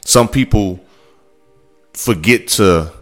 some 0.05 0.29
people 0.29 0.81
forget 1.95 2.49
to 2.49 2.93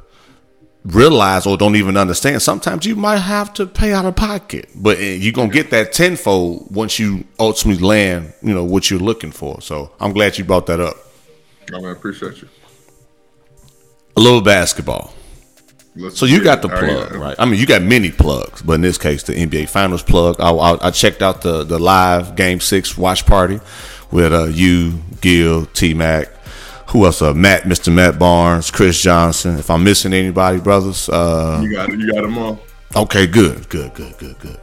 realize 0.84 1.46
or 1.46 1.56
don't 1.56 1.76
even 1.76 1.96
understand. 1.96 2.42
Sometimes 2.42 2.86
you 2.86 2.96
might 2.96 3.18
have 3.18 3.52
to 3.54 3.66
pay 3.66 3.92
out 3.92 4.04
of 4.04 4.16
pocket, 4.16 4.68
but 4.74 4.98
eh, 4.98 5.14
you're 5.14 5.32
gonna 5.32 5.52
get 5.52 5.70
that 5.70 5.92
tenfold 5.92 6.74
once 6.74 6.98
you 6.98 7.24
ultimately 7.38 7.82
land, 7.84 8.32
you 8.42 8.54
know, 8.54 8.64
what 8.64 8.90
you're 8.90 9.00
looking 9.00 9.32
for. 9.32 9.60
So 9.60 9.92
I'm 10.00 10.12
glad 10.12 10.38
you 10.38 10.44
brought 10.44 10.66
that 10.66 10.80
up. 10.80 10.96
I 11.72 11.90
appreciate 11.90 12.42
you. 12.42 12.48
A 14.16 14.20
little 14.20 14.42
basketball. 14.42 15.14
Let's 15.94 16.18
So 16.18 16.26
you 16.26 16.42
got 16.42 16.62
the 16.62 16.68
plug, 16.68 17.12
right? 17.14 17.36
I 17.38 17.44
mean, 17.44 17.60
you 17.60 17.66
got 17.66 17.82
many 17.82 18.10
plugs, 18.10 18.62
but 18.62 18.74
in 18.74 18.80
this 18.80 18.96
case, 18.96 19.22
the 19.24 19.34
NBA 19.34 19.68
Finals 19.68 20.02
plug. 20.02 20.36
I, 20.40 20.50
I, 20.50 20.86
I 20.86 20.90
checked 20.90 21.22
out 21.22 21.42
the 21.42 21.64
the 21.64 21.78
live 21.78 22.34
Game 22.34 22.60
Six 22.60 22.96
watch 22.96 23.26
party 23.26 23.60
with 24.10 24.32
uh, 24.32 24.44
you, 24.44 25.02
Gil, 25.20 25.66
T 25.66 25.92
Mac. 25.94 26.28
Who 26.92 27.06
else? 27.06 27.22
Uh, 27.22 27.32
Matt, 27.34 27.62
Mr. 27.62 27.92
Matt 27.92 28.18
Barnes, 28.18 28.70
Chris 28.70 29.00
Johnson. 29.00 29.58
If 29.58 29.70
I'm 29.70 29.82
missing 29.82 30.12
anybody, 30.12 30.60
brothers, 30.60 31.08
uh, 31.08 31.60
You 31.62 31.72
got. 31.72 31.88
You 31.90 32.12
got 32.12 32.22
them 32.22 32.38
all. 32.38 32.60
Okay, 32.94 33.26
good, 33.26 33.68
good, 33.70 33.94
good, 33.94 34.16
good, 34.18 34.38
good. 34.38 34.58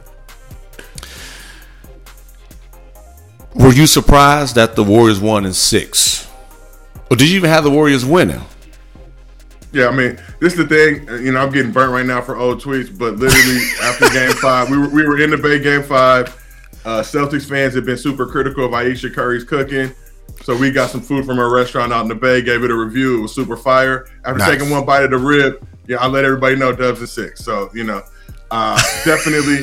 Were 3.54 3.72
you 3.72 3.86
surprised 3.86 4.54
that 4.54 4.76
the 4.76 4.84
Warriors 4.84 5.18
won 5.20 5.44
in 5.44 5.52
six? 5.52 6.28
Or 7.10 7.16
did 7.16 7.28
you 7.28 7.36
even 7.36 7.50
have 7.50 7.64
the 7.64 7.70
Warriors 7.70 8.04
winning? 8.04 8.40
Yeah, 9.72 9.88
I 9.88 9.90
mean, 9.94 10.20
this 10.40 10.52
is 10.54 10.58
the 10.58 10.66
thing. 10.68 11.08
uh, 11.08 11.14
You 11.14 11.32
know, 11.32 11.40
I'm 11.40 11.50
getting 11.52 11.72
burnt 11.72 11.92
right 11.92 12.06
now 12.06 12.20
for 12.20 12.36
old 12.36 12.62
tweets, 12.62 12.96
but 12.96 13.16
literally 13.16 13.60
after 13.82 14.08
Game 14.10 14.32
Five, 14.32 14.70
we 14.70 14.78
were 14.78 14.88
we 14.88 15.02
were 15.04 15.20
in 15.20 15.30
the 15.30 15.36
Bay 15.36 15.58
Game 15.58 15.82
Five. 15.82 16.28
Uh, 16.84 17.00
Celtics 17.02 17.48
fans 17.48 17.74
have 17.74 17.84
been 17.84 17.96
super 17.98 18.26
critical 18.26 18.64
of 18.64 18.72
Ayesha 18.72 19.10
Curry's 19.10 19.44
cooking, 19.44 19.92
so 20.42 20.56
we 20.56 20.70
got 20.70 20.90
some 20.90 21.00
food 21.00 21.24
from 21.24 21.38
a 21.38 21.48
restaurant 21.48 21.92
out 21.92 22.02
in 22.02 22.08
the 22.08 22.14
Bay. 22.14 22.42
Gave 22.42 22.64
it 22.64 22.70
a 22.70 22.74
review. 22.74 23.18
It 23.18 23.22
was 23.22 23.34
super 23.34 23.56
fire. 23.56 24.06
After 24.24 24.38
Nice. 24.38 24.48
taking 24.50 24.70
one 24.70 24.84
bite 24.84 25.04
of 25.04 25.10
the 25.10 25.18
rib, 25.18 25.66
yeah, 25.86 25.98
I 25.98 26.06
let 26.06 26.24
everybody 26.24 26.56
know 26.56 26.72
Dubs 26.72 27.00
is 27.02 27.12
six. 27.12 27.44
So 27.44 27.70
you 27.74 27.84
know, 27.84 28.02
uh, 28.50 28.80
definitely. 29.04 29.60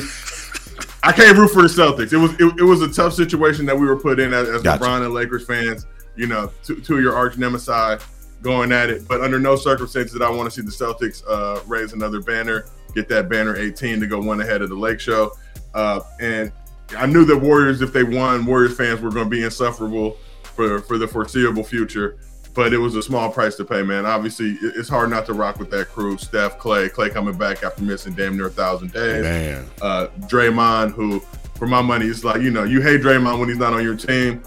I 1.02 1.12
can't 1.12 1.38
root 1.38 1.48
for 1.48 1.62
the 1.62 1.68
Celtics. 1.68 2.12
It 2.12 2.16
was 2.16 2.32
it, 2.34 2.60
it 2.60 2.64
was 2.64 2.82
a 2.82 2.92
tough 2.92 3.14
situation 3.14 3.66
that 3.66 3.78
we 3.78 3.86
were 3.86 3.98
put 3.98 4.18
in 4.20 4.32
as, 4.34 4.48
as 4.48 4.62
Gotcha. 4.62 4.84
LeBron 4.84 5.04
and 5.04 5.14
Lakers 5.14 5.46
fans. 5.46 5.86
You 6.16 6.26
know, 6.26 6.50
two, 6.64 6.80
two 6.80 6.96
of 6.96 7.02
your 7.02 7.14
arch 7.14 7.38
nemesis 7.38 8.04
going 8.42 8.72
at 8.72 8.90
it. 8.90 9.06
But 9.08 9.20
under 9.20 9.38
no 9.38 9.56
circumstances 9.56 10.12
did 10.12 10.22
I 10.22 10.30
want 10.30 10.50
to 10.50 10.54
see 10.54 10.62
the 10.64 10.70
Celtics 10.70 11.22
uh, 11.28 11.60
raise 11.66 11.92
another 11.92 12.20
banner, 12.20 12.66
get 12.94 13.08
that 13.08 13.28
banner 13.28 13.56
18 13.56 14.00
to 14.00 14.06
go 14.06 14.20
one 14.20 14.40
ahead 14.40 14.62
of 14.62 14.68
the 14.68 14.74
Lake 14.74 15.00
Show. 15.00 15.32
Uh, 15.74 16.00
and 16.20 16.52
I 16.96 17.06
knew 17.06 17.24
that 17.24 17.36
Warriors, 17.36 17.82
if 17.82 17.92
they 17.92 18.02
won, 18.02 18.46
Warriors 18.46 18.76
fans 18.76 19.00
were 19.00 19.10
going 19.10 19.26
to 19.26 19.30
be 19.30 19.44
insufferable 19.44 20.16
for 20.58 20.80
for 20.80 20.98
the 20.98 21.06
foreseeable 21.06 21.62
future. 21.62 22.18
But 22.52 22.72
it 22.72 22.78
was 22.78 22.96
a 22.96 23.02
small 23.02 23.30
price 23.30 23.54
to 23.56 23.64
pay, 23.64 23.82
man. 23.84 24.04
Obviously, 24.04 24.58
it's 24.60 24.88
hard 24.88 25.10
not 25.10 25.24
to 25.26 25.32
rock 25.32 25.60
with 25.60 25.70
that 25.70 25.90
crew. 25.90 26.18
Steph, 26.18 26.58
Clay, 26.58 26.88
Clay 26.88 27.08
coming 27.08 27.38
back 27.38 27.62
after 27.62 27.84
missing 27.84 28.14
damn 28.14 28.36
near 28.36 28.46
a 28.46 28.50
thousand 28.50 28.92
days 28.92 29.22
Man, 29.22 29.64
uh, 29.80 30.08
Draymond, 30.22 30.90
who 30.90 31.20
for 31.54 31.68
my 31.68 31.80
money, 31.80 32.06
it's 32.06 32.24
like 32.24 32.42
you 32.42 32.50
know 32.50 32.64
you 32.64 32.80
hate 32.80 33.00
Draymond 33.00 33.38
when 33.38 33.48
he's 33.48 33.58
not 33.58 33.74
on 33.74 33.84
your 33.84 33.94
team, 33.94 34.42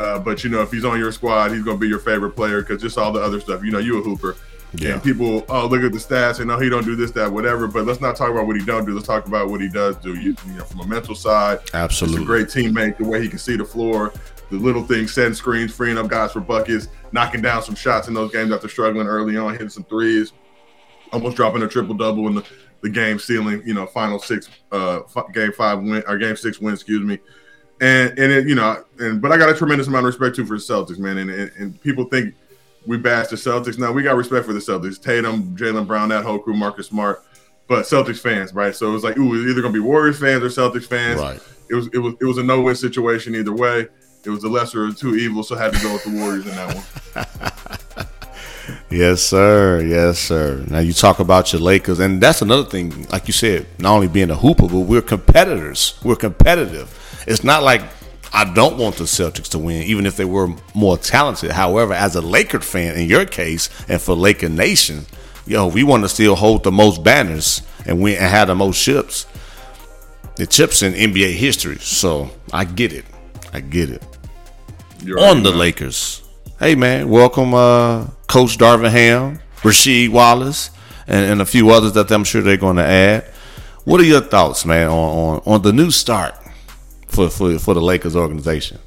uh, 0.00 0.18
but 0.18 0.42
you 0.42 0.50
know 0.50 0.62
if 0.62 0.72
he's 0.72 0.84
on 0.84 0.98
your 0.98 1.12
squad, 1.12 1.52
he's 1.52 1.62
gonna 1.62 1.78
be 1.78 1.86
your 1.86 2.00
favorite 2.00 2.32
player 2.32 2.62
because 2.62 2.82
just 2.82 2.98
all 2.98 3.12
the 3.12 3.22
other 3.22 3.38
stuff. 3.38 3.62
You 3.62 3.70
know, 3.70 3.78
you 3.78 4.00
a 4.00 4.02
hooper. 4.02 4.36
Yeah. 4.74 4.94
And 4.94 5.02
people, 5.02 5.44
oh 5.48 5.66
look 5.66 5.82
at 5.82 5.92
the 5.92 5.98
stats 5.98 6.38
and 6.38 6.48
no, 6.48 6.58
he 6.58 6.70
don't 6.70 6.84
do 6.84 6.96
this, 6.96 7.10
that, 7.12 7.30
whatever. 7.30 7.68
But 7.68 7.84
let's 7.84 8.00
not 8.00 8.16
talk 8.16 8.30
about 8.30 8.46
what 8.46 8.56
he 8.56 8.64
don't 8.64 8.86
do. 8.86 8.94
Let's 8.94 9.06
talk 9.06 9.26
about 9.26 9.50
what 9.50 9.60
he 9.60 9.68
does 9.68 9.96
do. 9.96 10.14
You, 10.14 10.34
you 10.46 10.52
know, 10.54 10.64
from 10.64 10.80
a 10.80 10.86
mental 10.86 11.14
side, 11.14 11.60
absolutely. 11.74 12.20
He's 12.20 12.24
a 12.24 12.26
great 12.26 12.46
teammate. 12.46 12.96
The 12.96 13.04
way 13.04 13.20
he 13.20 13.28
can 13.28 13.38
see 13.38 13.56
the 13.56 13.64
floor, 13.64 14.12
the 14.52 14.58
little 14.58 14.82
things, 14.82 15.14
setting 15.14 15.32
screens, 15.34 15.74
freeing 15.74 15.96
up 15.96 16.08
guys 16.08 16.32
for 16.32 16.40
buckets, 16.40 16.88
knocking 17.10 17.40
down 17.40 17.62
some 17.62 17.74
shots 17.74 18.06
in 18.06 18.14
those 18.14 18.30
games 18.30 18.52
after 18.52 18.68
struggling 18.68 19.06
early 19.06 19.36
on, 19.36 19.52
hitting 19.52 19.70
some 19.70 19.84
threes, 19.84 20.32
almost 21.10 21.36
dropping 21.36 21.62
a 21.62 21.68
triple 21.68 21.94
double 21.94 22.28
in 22.28 22.34
the, 22.34 22.44
the 22.82 22.90
game 22.90 23.18
ceiling. 23.18 23.62
You 23.64 23.72
know, 23.72 23.86
final 23.86 24.18
six, 24.18 24.50
uh, 24.70 25.00
game 25.32 25.52
five 25.52 25.78
win 25.80 26.02
or 26.06 26.18
game 26.18 26.36
six 26.36 26.60
win, 26.60 26.74
excuse 26.74 27.02
me. 27.02 27.18
And 27.80 28.10
and 28.18 28.30
it, 28.30 28.46
you 28.46 28.54
know, 28.54 28.84
and 28.98 29.22
but 29.22 29.32
I 29.32 29.38
got 29.38 29.48
a 29.48 29.54
tremendous 29.54 29.86
amount 29.88 30.06
of 30.06 30.12
respect 30.14 30.36
too 30.36 30.44
for 30.44 30.54
the 30.58 30.62
Celtics, 30.62 30.98
man. 30.98 31.16
And 31.16 31.30
and, 31.30 31.50
and 31.58 31.80
people 31.80 32.04
think 32.04 32.34
we 32.86 32.98
bash 32.98 33.28
the 33.28 33.36
Celtics. 33.36 33.78
No, 33.78 33.90
we 33.90 34.02
got 34.02 34.16
respect 34.16 34.44
for 34.44 34.52
the 34.52 34.60
Celtics. 34.60 35.00
Tatum, 35.00 35.56
Jaylen 35.56 35.86
Brown, 35.86 36.10
that 36.10 36.24
whole 36.24 36.38
crew, 36.38 36.54
Marcus 36.54 36.88
Smart, 36.88 37.24
but 37.68 37.84
Celtics 37.86 38.18
fans, 38.18 38.52
right? 38.52 38.74
So 38.76 38.90
it 38.90 38.92
was 38.92 39.02
like, 39.02 39.16
ooh, 39.16 39.34
it's 39.34 39.50
either 39.50 39.62
gonna 39.62 39.72
be 39.72 39.80
Warriors 39.80 40.20
fans 40.20 40.42
or 40.44 40.48
Celtics 40.48 40.84
fans 40.86 41.20
Right. 41.20 41.40
it 41.70 41.74
was 41.74 41.86
it 41.94 41.98
was 41.98 42.14
it 42.20 42.24
was 42.26 42.36
a 42.38 42.42
no 42.42 42.60
win 42.60 42.76
situation 42.76 43.34
either 43.34 43.54
way. 43.54 43.88
It 44.24 44.30
was 44.30 44.42
the 44.42 44.48
lesser 44.48 44.84
of 44.84 44.96
two 44.96 45.16
evils, 45.16 45.48
so 45.48 45.56
I 45.56 45.64
had 45.64 45.72
to 45.74 45.82
go 45.82 45.92
with 45.94 46.04
the 46.04 46.10
Warriors 46.10 46.46
in 46.46 46.54
that 46.54 46.74
one. 46.76 48.06
Yes, 48.90 49.22
sir. 49.22 49.80
Yes, 49.80 50.18
sir. 50.18 50.64
Now 50.68 50.80
you 50.80 50.92
talk 50.92 51.18
about 51.18 51.52
your 51.52 51.62
Lakers, 51.62 51.98
and 51.98 52.20
that's 52.20 52.42
another 52.42 52.64
thing. 52.64 53.06
Like 53.08 53.26
you 53.26 53.32
said, 53.32 53.66
not 53.78 53.94
only 53.94 54.06
being 54.06 54.30
a 54.30 54.34
hooper, 54.34 54.68
but 54.68 54.80
we're 54.80 55.00
competitors. 55.00 55.98
We're 56.04 56.16
competitive. 56.16 56.94
It's 57.26 57.42
not 57.42 57.62
like 57.62 57.82
I 58.34 58.52
don't 58.52 58.76
want 58.76 58.96
the 58.96 59.04
Celtics 59.04 59.48
to 59.50 59.58
win, 59.58 59.82
even 59.84 60.04
if 60.04 60.16
they 60.16 60.26
were 60.26 60.54
more 60.74 60.98
talented. 60.98 61.52
However, 61.52 61.94
as 61.94 62.16
a 62.16 62.20
Laker 62.20 62.60
fan, 62.60 62.96
in 62.96 63.08
your 63.08 63.24
case, 63.24 63.70
and 63.88 64.00
for 64.00 64.14
Laker 64.14 64.50
Nation, 64.50 65.06
yo, 65.46 65.68
we 65.68 65.84
want 65.84 66.02
to 66.02 66.08
still 66.08 66.34
hold 66.34 66.62
the 66.62 66.72
most 66.72 67.02
banners 67.02 67.62
and 67.86 68.00
win 68.00 68.18
and 68.18 68.26
have 68.26 68.48
the 68.48 68.54
most 68.54 68.82
chips. 68.82 69.26
The 70.36 70.46
chips 70.46 70.82
in 70.82 70.92
NBA 70.92 71.32
history. 71.32 71.78
So 71.78 72.30
I 72.52 72.64
get 72.64 72.92
it. 72.92 73.06
I 73.54 73.60
get 73.60 73.88
it 73.88 74.02
You're 75.02 75.18
on 75.18 75.36
right, 75.36 75.42
the 75.42 75.50
man. 75.50 75.58
Lakers. 75.58 76.22
Hey 76.58 76.74
man, 76.74 77.08
welcome 77.08 77.54
uh, 77.54 78.06
Coach 78.28 78.56
Darvin 78.58 78.90
Ham, 78.90 79.40
Rasheed 79.62 80.10
Wallace, 80.10 80.70
and, 81.06 81.24
and 81.32 81.40
a 81.42 81.46
few 81.46 81.70
others 81.70 81.92
that 81.94 82.10
I'm 82.10 82.24
sure 82.24 82.40
they're 82.40 82.56
going 82.56 82.76
to 82.76 82.84
add. 82.84 83.24
What 83.84 84.00
are 84.00 84.04
your 84.04 84.20
thoughts, 84.20 84.64
man, 84.64 84.88
on, 84.88 84.94
on, 85.36 85.42
on 85.44 85.62
the 85.62 85.72
new 85.72 85.90
start 85.90 86.34
for, 87.08 87.28
for 87.28 87.58
for 87.58 87.74
the 87.74 87.80
Lakers 87.82 88.14
organization? 88.14 88.78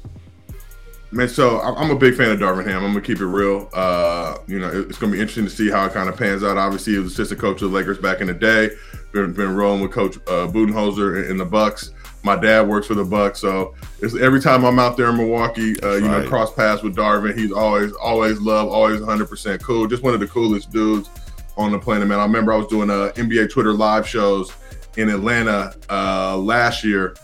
Man, 1.12 1.28
so 1.28 1.58
I- 1.58 1.74
I'm 1.80 1.90
a 1.90 1.96
big 1.98 2.14
fan 2.14 2.30
of 2.30 2.38
Darvin 2.38 2.64
Ham. 2.66 2.82
I'm 2.82 2.92
gonna 2.92 3.00
keep 3.02 3.20
it 3.20 3.26
real. 3.26 3.68
Uh, 3.74 4.38
you 4.46 4.58
know, 4.58 4.70
it's 4.88 4.98
gonna 4.98 5.12
be 5.12 5.20
interesting 5.20 5.44
to 5.44 5.50
see 5.50 5.70
how 5.70 5.84
it 5.84 5.92
kind 5.92 6.08
of 6.08 6.16
pans 6.16 6.42
out. 6.42 6.56
Obviously, 6.56 6.94
he 6.94 6.98
was 6.98 7.12
assistant 7.12 7.40
coach 7.40 7.60
of 7.62 7.70
the 7.70 7.76
Lakers 7.76 7.98
back 7.98 8.20
in 8.22 8.26
the 8.26 8.34
day. 8.34 8.70
Been, 9.12 9.32
been 9.32 9.54
rolling 9.54 9.82
with 9.82 9.92
Coach 9.92 10.16
uh, 10.26 10.48
Budenholzer 10.48 11.22
in, 11.24 11.32
in 11.32 11.36
the 11.36 11.44
Bucks. 11.44 11.90
My 12.26 12.34
dad 12.36 12.66
works 12.68 12.88
for 12.88 12.94
the 12.94 13.04
Bucks, 13.04 13.38
so 13.40 13.74
it's, 14.00 14.16
every 14.16 14.40
time 14.40 14.64
I'm 14.64 14.78
out 14.80 14.96
there 14.96 15.08
in 15.10 15.16
Milwaukee, 15.16 15.80
uh, 15.80 15.92
you 15.94 16.06
Right. 16.06 16.22
know, 16.24 16.28
cross 16.28 16.52
paths 16.52 16.82
with 16.82 16.96
Darvin. 16.96 17.38
He's 17.38 17.52
always, 17.52 17.92
always 17.92 18.40
love, 18.40 18.68
always 18.68 19.00
100 19.00 19.28
percent 19.28 19.62
cool. 19.62 19.86
Just 19.86 20.02
one 20.02 20.12
of 20.12 20.18
the 20.20 20.26
coolest 20.26 20.70
dudes 20.72 21.08
on 21.56 21.70
the 21.70 21.78
planet, 21.78 22.08
man. 22.08 22.18
I 22.18 22.24
remember 22.24 22.52
I 22.52 22.56
was 22.56 22.66
doing 22.66 22.90
uh, 22.90 23.12
NBA 23.14 23.50
Twitter 23.50 23.72
live 23.72 24.06
shows 24.08 24.52
in 24.96 25.08
Atlanta 25.08 25.74
uh, 25.88 26.36
last 26.36 26.82
year 26.82 27.14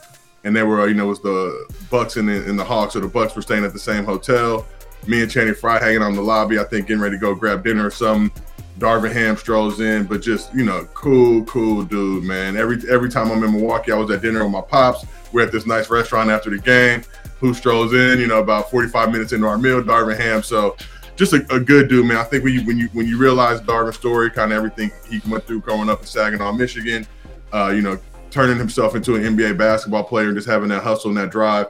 and 0.44 0.54
they 0.54 0.62
were, 0.62 0.86
you 0.88 0.94
know, 0.94 1.04
it 1.06 1.08
was 1.08 1.20
the 1.20 1.66
Bucks 1.90 2.16
and 2.16 2.28
the, 2.28 2.48
and 2.48 2.56
the 2.58 2.64
Hawks, 2.64 2.92
so 2.94 3.00
the 3.00 3.08
Bucks 3.08 3.34
were 3.36 3.42
staying 3.42 3.64
at 3.64 3.72
the 3.72 3.78
same 3.78 4.04
hotel. 4.04 4.66
Me 5.08 5.20
and 5.22 5.30
Channing 5.30 5.54
Frye 5.54 5.78
hanging 5.80 6.00
out 6.02 6.10
in 6.10 6.14
the 6.16 6.22
lobby, 6.22 6.58
I 6.60 6.64
think, 6.64 6.86
getting 6.86 7.02
ready 7.02 7.16
to 7.16 7.20
go 7.20 7.34
grab 7.34 7.64
dinner 7.64 7.86
or 7.86 7.90
something. 7.90 8.30
Darvin 8.78 9.12
Ham 9.12 9.36
strolls 9.36 9.80
in, 9.80 10.04
but 10.04 10.22
just 10.22 10.54
you 10.54 10.64
know, 10.64 10.88
cool, 10.94 11.44
cool 11.44 11.82
dude, 11.82 12.24
man. 12.24 12.56
Every 12.56 12.78
every 12.90 13.10
time 13.10 13.30
I'm 13.30 13.42
in 13.44 13.52
Milwaukee, 13.52 13.92
I 13.92 13.96
was 13.96 14.10
at 14.10 14.22
dinner 14.22 14.42
with 14.42 14.52
my 14.52 14.60
pops. 14.60 15.04
We're 15.32 15.42
at 15.42 15.52
this 15.52 15.66
nice 15.66 15.90
restaurant 15.90 16.30
after 16.30 16.50
the 16.50 16.58
game. 16.58 17.02
Who 17.40 17.54
strolls 17.54 17.92
in? 17.92 18.18
You 18.18 18.26
know, 18.26 18.38
about 18.38 18.70
45 18.70 19.10
minutes 19.10 19.32
into 19.32 19.46
our 19.46 19.58
meal, 19.58 19.82
Darvin 19.82 20.18
Ham. 20.18 20.42
So, 20.42 20.76
just 21.16 21.32
a, 21.32 21.44
a 21.54 21.60
good 21.60 21.88
dude, 21.88 22.06
man. 22.06 22.16
I 22.16 22.24
think 22.24 22.44
when 22.44 22.54
you 22.54 22.64
when 22.64 22.78
you 22.78 22.88
when 22.92 23.06
you 23.06 23.18
realize 23.18 23.60
Darvin's 23.60 23.96
story, 23.96 24.30
kind 24.30 24.52
of 24.52 24.56
everything 24.56 24.90
he 25.08 25.20
went 25.28 25.44
through 25.44 25.60
growing 25.60 25.88
up 25.88 26.00
in 26.00 26.06
Saginaw, 26.06 26.52
Michigan, 26.52 27.06
uh, 27.52 27.72
you 27.74 27.82
know, 27.82 27.98
turning 28.30 28.56
himself 28.56 28.94
into 28.96 29.14
an 29.14 29.22
NBA 29.22 29.58
basketball 29.58 30.04
player 30.04 30.28
and 30.28 30.36
just 30.36 30.48
having 30.48 30.70
that 30.70 30.82
hustle 30.82 31.10
and 31.10 31.18
that 31.18 31.30
drive 31.30 31.66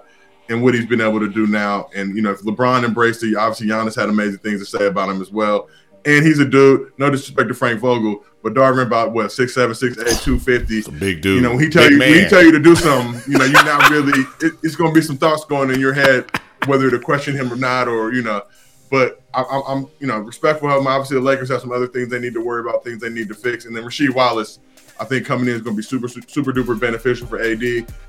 and 0.48 0.62
what 0.62 0.74
he's 0.74 0.86
been 0.86 1.00
able 1.00 1.18
to 1.18 1.28
do 1.28 1.46
now. 1.46 1.88
And, 1.94 2.14
you 2.14 2.22
know, 2.22 2.30
if 2.30 2.40
LeBron 2.42 2.84
embraced 2.84 3.22
it, 3.24 3.34
obviously 3.34 3.68
Giannis 3.68 3.96
had 3.96 4.08
amazing 4.08 4.38
things 4.38 4.60
to 4.60 4.66
say 4.66 4.86
about 4.86 5.08
him 5.08 5.20
as 5.20 5.30
well. 5.30 5.68
And 6.04 6.26
he's 6.26 6.38
a 6.38 6.44
dude, 6.44 6.92
no 6.98 7.10
disrespect 7.10 7.48
to 7.48 7.54
Frank 7.54 7.80
Vogel, 7.80 8.24
but 8.42 8.54
Darvin 8.54 8.86
about 8.86 9.12
what, 9.12 9.30
six 9.30 9.54
seven, 9.54 9.74
six 9.74 9.96
eight, 9.98 10.18
two 10.18 10.38
fifty. 10.38 10.82
Big 10.98 11.20
dude. 11.22 11.36
You 11.36 11.40
know, 11.42 11.50
when 11.50 11.60
he 11.60 11.70
tell 11.70 11.84
Big 11.84 11.92
you 11.92 11.98
when 11.98 12.14
he 12.14 12.28
tell 12.28 12.42
you 12.42 12.52
to 12.52 12.58
do 12.58 12.74
something, 12.74 13.22
you 13.30 13.38
know, 13.38 13.44
you're 13.44 13.64
not 13.64 13.88
really 13.90 14.18
it, 14.40 14.54
it's 14.62 14.74
gonna 14.74 14.92
be 14.92 15.00
some 15.00 15.16
thoughts 15.16 15.44
going 15.44 15.70
in 15.70 15.78
your 15.78 15.92
head, 15.92 16.28
whether 16.66 16.90
to 16.90 16.98
question 16.98 17.34
him 17.36 17.52
or 17.52 17.56
not, 17.56 17.88
or 17.88 18.12
you 18.12 18.22
know. 18.22 18.42
But 18.90 19.22
I, 19.32 19.42
I'm, 19.42 19.62
I'm, 19.66 19.90
you 20.00 20.06
know, 20.06 20.18
respectful 20.18 20.68
of 20.70 20.80
him. 20.80 20.86
Obviously, 20.86 21.16
the 21.16 21.22
Lakers 21.22 21.48
have 21.48 21.62
some 21.62 21.72
other 21.72 21.86
things 21.86 22.10
they 22.10 22.18
need 22.18 22.34
to 22.34 22.44
worry 22.44 22.60
about, 22.60 22.84
things 22.84 23.00
they 23.00 23.08
need 23.08 23.26
to 23.28 23.34
fix. 23.34 23.64
And 23.64 23.74
then 23.74 23.84
Rasheed 23.84 24.14
Wallace, 24.14 24.58
I 25.00 25.06
think 25.06 25.24
coming 25.24 25.48
in 25.48 25.54
is 25.54 25.62
going 25.62 25.74
to 25.74 25.80
be 25.80 25.82
super, 25.82 26.08
super 26.08 26.52
duper 26.52 26.78
beneficial 26.78 27.26
for 27.26 27.40
AD. 27.40 27.62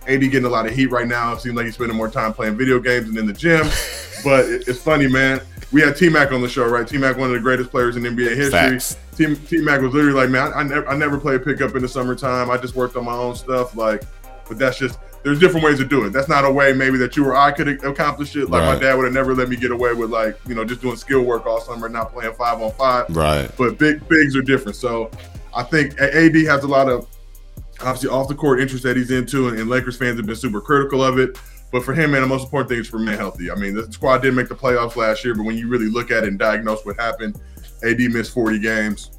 AD 0.07 0.19
getting 0.19 0.43
a 0.43 0.49
lot 0.49 0.65
of 0.65 0.73
heat 0.73 0.87
right 0.87 1.07
now. 1.07 1.31
It 1.31 1.39
seems 1.39 1.55
like 1.55 1.67
he's 1.67 1.75
spending 1.75 1.95
more 1.95 2.09
time 2.09 2.33
playing 2.33 2.57
video 2.57 2.81
games 2.81 3.07
and 3.07 3.17
in 3.17 3.25
the 3.25 3.31
gym. 3.31 3.65
but 4.25 4.43
it, 4.43 4.67
it's 4.67 4.79
funny, 4.79 5.07
man. 5.07 5.39
We 5.73 5.81
had 5.81 5.97
T 5.97 6.07
Mac 6.07 6.31
on 6.31 6.41
the 6.41 6.47
show, 6.47 6.67
right? 6.67 6.87
T 6.87 6.97
Mac, 6.97 7.17
one 7.17 7.27
of 7.27 7.33
the 7.33 7.41
greatest 7.41 7.71
players 7.71 7.97
in 7.97 8.03
NBA 8.03 8.35
history. 8.35 8.51
T 9.17 9.57
Mac 9.57 9.81
was 9.81 9.93
literally 9.93 10.15
like, 10.15 10.29
man, 10.29 10.53
I, 10.53 10.59
I 10.59 10.63
never, 10.63 10.87
I 10.87 10.95
never 10.95 11.19
played 11.19 11.43
pickup 11.43 11.75
in 11.75 11.81
the 11.81 11.87
summertime. 11.87 12.49
I 12.49 12.57
just 12.57 12.75
worked 12.75 12.95
on 12.95 13.05
my 13.05 13.13
own 13.13 13.35
stuff, 13.35 13.75
like. 13.75 14.03
But 14.45 14.59
that's 14.59 14.77
just 14.77 14.99
there's 15.23 15.39
different 15.39 15.65
ways 15.65 15.77
to 15.77 15.85
do 15.85 16.03
it. 16.03 16.09
That's 16.11 16.27
not 16.27 16.43
a 16.43 16.51
way 16.51 16.73
maybe 16.73 16.97
that 16.97 17.15
you 17.15 17.25
or 17.25 17.35
I 17.35 17.51
could 17.51 17.83
accomplish 17.85 18.35
it. 18.35 18.49
Like 18.49 18.63
my 18.63 18.77
dad 18.77 18.95
would 18.95 19.05
have 19.05 19.13
never 19.13 19.33
let 19.33 19.47
me 19.47 19.55
get 19.55 19.71
away 19.71 19.93
with 19.93 20.09
like 20.09 20.37
you 20.45 20.53
know 20.53 20.65
just 20.65 20.81
doing 20.81 20.97
skill 20.97 21.21
work 21.21 21.45
all 21.45 21.61
summer, 21.61 21.85
and 21.85 21.93
not 21.93 22.11
playing 22.11 22.33
five 22.33 22.61
on 22.61 22.71
five. 22.73 23.05
Right. 23.09 23.49
But 23.57 23.77
big 23.77 24.07
bigs 24.09 24.35
are 24.35 24.41
different. 24.41 24.75
So 24.75 25.09
I 25.55 25.63
think 25.63 25.99
AD 25.99 26.35
has 26.35 26.63
a 26.63 26.67
lot 26.67 26.89
of 26.89 27.07
obviously 27.79 28.09
off 28.09 28.27
the 28.27 28.35
court 28.35 28.59
interest 28.59 28.83
that 28.83 28.97
he's 28.97 29.11
into, 29.11 29.47
and, 29.47 29.57
and 29.57 29.69
Lakers 29.69 29.97
fans 29.97 30.17
have 30.17 30.25
been 30.25 30.35
super 30.35 30.61
critical 30.61 31.03
of 31.03 31.17
it. 31.17 31.39
But 31.73 31.83
for 31.83 31.95
him, 31.95 32.11
man, 32.11 32.21
the 32.21 32.27
most 32.27 32.43
important 32.43 32.69
thing 32.69 32.79
is 32.81 32.87
for 32.87 32.97
remain 32.97 33.17
healthy. 33.17 33.49
I 33.49 33.55
mean, 33.55 33.73
the 33.73 33.91
squad 33.91 34.19
did 34.19 34.35
make 34.35 34.47
the 34.47 34.53
playoffs 34.53 34.95
last 34.95 35.25
year, 35.25 35.33
but 35.33 35.41
when 35.41 35.57
you 35.57 35.67
really 35.67 35.89
look 35.89 36.11
at 36.11 36.23
it 36.23 36.27
and 36.27 36.37
diagnose 36.37 36.85
what 36.85 36.99
happened, 36.99 37.41
AD 37.83 37.99
missed 37.99 38.31
40 38.31 38.59
games. 38.59 39.17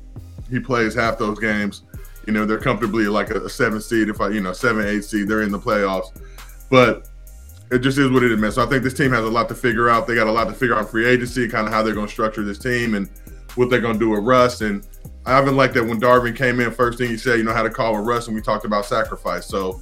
He 0.49 0.61
plays 0.61 0.95
half 0.95 1.19
those 1.19 1.41
games. 1.41 1.83
You 2.29 2.33
know, 2.33 2.47
they're 2.47 2.61
comfortably 2.61 3.09
like 3.09 3.31
a, 3.31 3.41
a 3.41 3.51
seven 3.51 3.81
seed, 3.81 4.09
if 4.09 4.21
I, 4.21 4.29
you 4.29 4.41
know, 4.41 4.53
seven, 4.53 4.87
eight 4.87 5.03
seed. 5.03 5.27
They're 5.27 5.43
in 5.43 5.51
the 5.51 5.59
playoffs. 5.59 6.17
But 6.71 7.09
it 7.73 7.81
just 7.81 7.99
is 7.99 8.09
what 8.13 8.23
it 8.23 8.31
is, 8.31 8.39
man. 8.39 8.53
So 8.53 8.65
I 8.65 8.67
think 8.67 8.85
this 8.85 8.95
team 8.95 9.11
has 9.11 9.25
a 9.25 9.31
lot 9.31 9.49
to 9.49 9.57
figure 9.57 9.89
out. 9.89 10.07
They 10.07 10.15
got 10.15 10.29
a 10.29 10.33
lot 10.33 10.47
to 10.47 10.55
figure 10.55 10.77
out 10.77 10.89
free 10.89 11.07
agency, 11.07 11.49
kind 11.49 11.67
of 11.67 11.73
how 11.73 11.83
they're 11.83 11.93
going 11.93 12.07
to 12.07 12.13
structure 12.13 12.45
this 12.45 12.59
team 12.59 12.95
and 12.95 13.11
what 13.57 13.69
they're 13.69 13.81
going 13.81 13.95
to 13.95 13.99
do 13.99 14.11
with 14.11 14.23
Russ. 14.23 14.61
And 14.61 14.87
I 15.27 15.33
haven't 15.33 15.57
liked 15.57 15.75
that 15.75 15.85
when 15.85 16.01
Darvin 16.01 16.37
came 16.37 16.61
in, 16.61 16.71
first 16.71 16.99
thing 16.99 17.11
he 17.11 17.17
said, 17.17 17.39
you 17.39 17.45
know, 17.45 17.53
how 17.53 17.65
to 17.65 17.71
call 17.71 17.97
with 17.97 18.07
Russ, 18.07 18.29
and 18.29 18.37
we 18.37 18.43
talked 18.43 18.65
about 18.65 18.87
sacrifice. 18.87 19.45
So, 19.45 19.81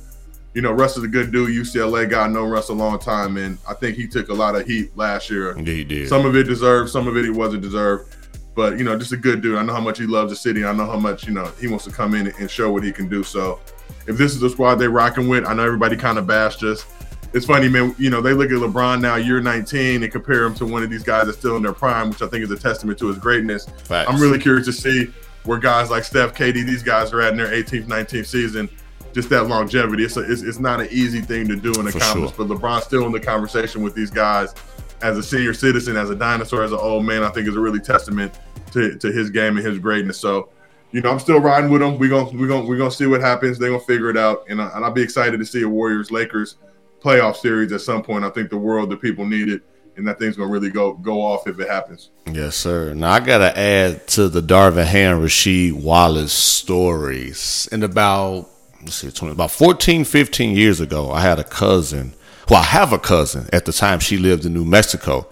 you 0.55 0.61
know, 0.61 0.73
Russ 0.73 0.97
is 0.97 1.05
a 1.05 1.09
good 1.09 1.33
dude, 1.33 1.51
UCLA 1.51 2.09
guy, 2.09 2.27
known 2.29 2.51
Russ 2.51 2.69
a 2.69 2.75
long 2.75 2.99
time, 2.99 3.37
and 3.37 3.59
I 3.69 3.75
think 3.75 3.97
he 3.97 4.07
took 4.07 4.29
a 4.29 4.35
lot 4.35 4.55
of 4.55 4.67
heat 4.67 4.97
last 4.97 5.31
year. 5.31 5.57
Yeah, 5.59 5.65
he 5.65 5.85
did. 5.85 6.09
Some 6.09 6.27
of 6.27 6.37
it 6.37 6.45
deserved, 6.45 6.91
some 6.91 7.09
of 7.09 7.17
it 7.17 7.25
he 7.25 7.31
wasn't 7.31 7.63
deserved. 7.63 8.15
But 8.55 8.77
you 8.79 8.85
know, 8.85 8.99
just 8.99 9.13
a 9.13 9.17
good 9.17 9.41
dude. 9.41 9.57
I 9.57 9.63
know 9.63 9.73
how 9.73 9.81
much 9.81 9.99
he 9.99 10.07
loves 10.07 10.31
the 10.31 10.37
city. 10.37 10.65
I 10.65 10.73
know 10.73 10.85
how 10.85 10.99
much 10.99 11.27
you 11.27 11.33
know 11.33 11.47
he 11.59 11.69
wants 11.69 11.87
to 11.87 11.91
come 11.91 12.15
in 12.15 12.29
and 12.39 12.51
show 12.51 12.71
what 12.71 12.85
he 12.85 12.93
can 12.93 13.09
do. 13.09 13.23
So, 13.23 13.61
if 14.07 14.19
this 14.19 14.33
is 14.33 14.41
the 14.41 14.51
squad 14.51 14.75
they're 14.75 14.91
rocking 14.91 15.27
with, 15.27 15.47
I 15.47 15.55
know 15.55 15.65
everybody 15.65 15.97
kind 15.97 16.19
of 16.19 16.27
bashed 16.27 16.63
us. 16.63 16.85
It's 17.33 17.47
funny, 17.47 17.69
man. 17.71 17.95
You 17.97 18.11
know, 18.11 18.21
they 18.21 18.35
look 18.35 18.51
at 18.51 18.59
LeBron 18.59 19.01
now, 19.01 19.17
year 19.17 19.41
19, 19.41 20.03
and 20.03 20.13
compare 20.13 20.45
him 20.45 20.55
to 20.57 20.67
one 20.67 20.83
of 20.83 20.91
these 20.91 21.03
guys 21.03 21.25
that's 21.25 21.39
still 21.39 21.57
in 21.57 21.63
their 21.63 21.73
prime, 21.73 22.11
which 22.11 22.21
I 22.21 22.27
think 22.27 22.45
is 22.45 22.51
a 22.51 22.59
testament 22.59 22.99
to 22.99 23.09
his 23.09 23.17
greatness. 23.17 23.65
Facts. 23.85 24.11
I'm 24.11 24.21
really 24.21 24.39
curious 24.39 24.67
to 24.67 24.73
see 24.73 25.11
where 25.45 25.59
guys 25.59 25.91
like 25.91 26.05
Steph, 26.05 26.35
KD, 26.35 26.67
these 26.67 26.83
guys 26.83 27.11
are 27.13 27.23
at 27.23 27.33
in 27.33 27.39
their 27.39 27.49
18th, 27.49 27.87
19th 27.87 28.27
season. 28.27 28.69
Just 29.13 29.29
that 29.29 29.45
longevity. 29.45 30.05
It's, 30.05 30.17
a, 30.17 30.21
it's 30.21 30.43
it's 30.43 30.59
not 30.59 30.81
an 30.81 30.89
easy 30.91 31.21
thing 31.21 31.47
to 31.49 31.57
do 31.57 31.73
and 31.75 31.89
accomplish. 31.89 32.35
sure. 32.35 32.47
But 32.47 32.57
LeBron's 32.57 32.85
still 32.85 33.05
in 33.07 33.13
the 33.13 33.21
conversation 33.21 33.83
with 33.83 33.95
these 33.95 34.11
guys 34.11 34.55
as 35.03 35.19
a 35.19 35.23
senior 35.23 35.53
citizen, 35.53 35.97
as 35.97 36.11
a 36.11 36.15
dinosaur, 36.15 36.63
as 36.63 36.73
an 36.73 36.79
old 36.79 37.05
man. 37.05 37.23
I 37.23 37.29
think 37.29 37.49
is 37.49 37.57
a 37.57 37.61
really 37.61 37.81
testament 37.81 38.33
to, 38.73 38.97
to 38.97 39.13
his 39.13 39.31
game 39.31 39.57
and 39.57 39.67
his 39.67 39.79
greatness. 39.79 40.19
So, 40.19 40.49
you 40.93 41.01
know, 41.01 41.11
I'm 41.11 41.19
still 41.19 41.41
riding 41.41 41.71
with 41.71 41.83
him. 41.83 41.99
We're 41.99 42.09
gonna 42.11 42.31
we're 42.37 42.49
gonna 42.49 42.67
we're 42.67 42.79
gonna 42.79 42.91
see 42.91 43.07
what 43.07 43.21
happens. 43.21 43.59
They're 43.59 43.71
gonna 43.71 43.83
figure 43.85 44.11
it 44.11 44.17
out, 44.17 44.45
and, 44.49 44.61
I, 44.61 44.71
and 44.75 44.85
I'll 44.85 44.93
be 44.93 45.03
excited 45.03 45.39
to 45.39 45.47
see 45.47 45.63
a 45.63 45.69
Warriors 45.69 46.11
Lakers 46.11 46.57
playoff 47.03 47.37
series 47.37 47.73
at 47.73 47.81
some 47.81 48.03
point. 48.03 48.25
I 48.25 48.31
think 48.31 48.51
the 48.51 48.59
world, 48.59 48.91
the 48.91 48.97
people 48.97 49.27
need 49.27 49.49
it, 49.49 49.63
and 49.97 50.07
that 50.07 50.19
thing's 50.19 50.37
gonna 50.37 50.51
really 50.51 50.71
go 50.71 50.95
go 50.95 51.21
off 51.21 51.47
if 51.47 51.59
it 51.61 51.69
happens. 51.69 52.11
Yes, 52.31 52.57
sir. 52.57 52.95
Now 52.95 53.13
I 53.13 53.21
gotta 53.21 53.59
add 53.59 54.07
to 54.09 54.29
the 54.29 54.41
Darvin 54.41 54.87
Ham 54.87 55.21
Rasheed 55.21 55.73
Wallace 55.73 56.33
stories. 56.33 57.69
In 57.73 57.83
about 57.83 58.49
let's 58.83 58.97
see, 58.97 59.11
20, 59.11 59.33
about 59.33 59.51
14, 59.51 60.05
15 60.05 60.57
years 60.57 60.81
ago, 60.81 61.11
I 61.11 61.21
had 61.21 61.39
a 61.39 61.45
cousin. 61.45 62.15
Well, 62.49 62.61
I 62.61 62.65
have 62.65 62.93
a 62.93 62.99
cousin. 62.99 63.49
At 63.53 63.65
the 63.65 63.73
time, 63.73 64.01
she 64.01 64.17
lived 64.17 64.45
in 64.45 64.53
New 64.53 64.65
Mexico, 64.65 65.29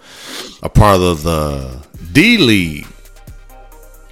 a 0.63 0.69
part 0.69 1.01
of 1.01 1.23
the 1.23 1.85
D 2.11 2.37
League. 2.37 2.87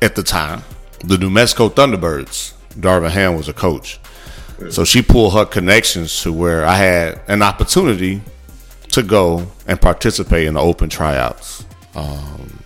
At 0.02 0.16
the 0.16 0.24
time, 0.24 0.64
the 1.04 1.18
New 1.18 1.30
Mexico 1.30 1.70
Thunderbirds. 1.70 2.54
Darvin 2.76 3.10
Ham 3.10 3.36
was 3.36 3.50
a 3.50 3.54
coach, 3.54 4.00
so 4.70 4.86
she 4.86 5.02
pulled 5.02 5.34
her 5.34 5.46
connections 5.46 6.22
to 6.22 6.32
where 6.32 6.64
I 6.66 6.76
had 6.76 7.22
an 7.28 7.42
opportunity 7.42 8.22
to 8.92 9.04
go 9.04 9.48
and 9.68 9.82
participate 9.82 10.48
in 10.48 10.54
the 10.54 10.62
open 10.62 10.88
tryouts. 10.90 11.66
Um, 11.96 12.60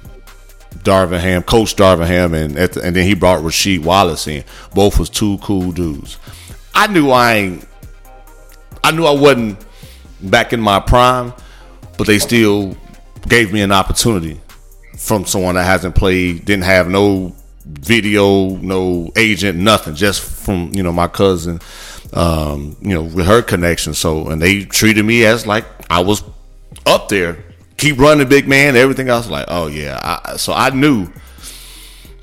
Darvin 0.83 1.19
Ham, 1.19 1.43
Coach 1.43 1.75
Darvin 1.75 2.07
Ham, 2.07 2.33
and 2.33 2.55
the, 2.55 2.81
and 2.83 2.95
then 2.95 3.07
he 3.07 3.15
brought 3.15 3.41
Rasheed 3.41 3.83
Wallace 3.83 4.27
in. 4.27 4.43
Both 4.73 4.99
was 4.99 5.09
two 5.09 5.37
cool 5.37 5.71
dudes. 5.71 6.17
I 6.73 6.87
knew 6.87 7.11
I 7.11 7.33
ain't. 7.33 7.67
I 8.83 8.91
knew 8.91 9.05
I 9.05 9.11
wasn't 9.11 9.63
back 10.21 10.53
in 10.53 10.59
my 10.59 10.79
prime, 10.79 11.33
but 11.97 12.07
they 12.07 12.19
still 12.19 12.75
gave 13.27 13.53
me 13.53 13.61
an 13.61 13.71
opportunity 13.71 14.41
from 14.97 15.25
someone 15.25 15.55
that 15.55 15.63
hasn't 15.63 15.95
played, 15.95 16.45
didn't 16.45 16.63
have 16.65 16.89
no 16.89 17.35
video, 17.65 18.49
no 18.57 19.11
agent, 19.15 19.57
nothing, 19.57 19.95
just 19.95 20.21
from 20.21 20.71
you 20.73 20.83
know 20.83 20.91
my 20.91 21.07
cousin, 21.07 21.59
um, 22.13 22.75
you 22.81 22.93
know, 22.93 23.03
with 23.03 23.25
her 23.25 23.41
connection. 23.41 23.93
So 23.93 24.27
and 24.29 24.41
they 24.41 24.65
treated 24.65 25.05
me 25.05 25.25
as 25.25 25.47
like 25.47 25.65
I 25.89 26.01
was 26.01 26.23
up 26.85 27.09
there. 27.09 27.43
Keep 27.77 27.99
running, 27.99 28.27
big 28.27 28.47
man. 28.47 28.75
Everything 28.75 29.09
else, 29.09 29.29
like, 29.29 29.45
oh 29.47 29.67
yeah. 29.67 29.99
I, 30.01 30.37
so 30.37 30.53
I 30.53 30.69
knew 30.69 31.09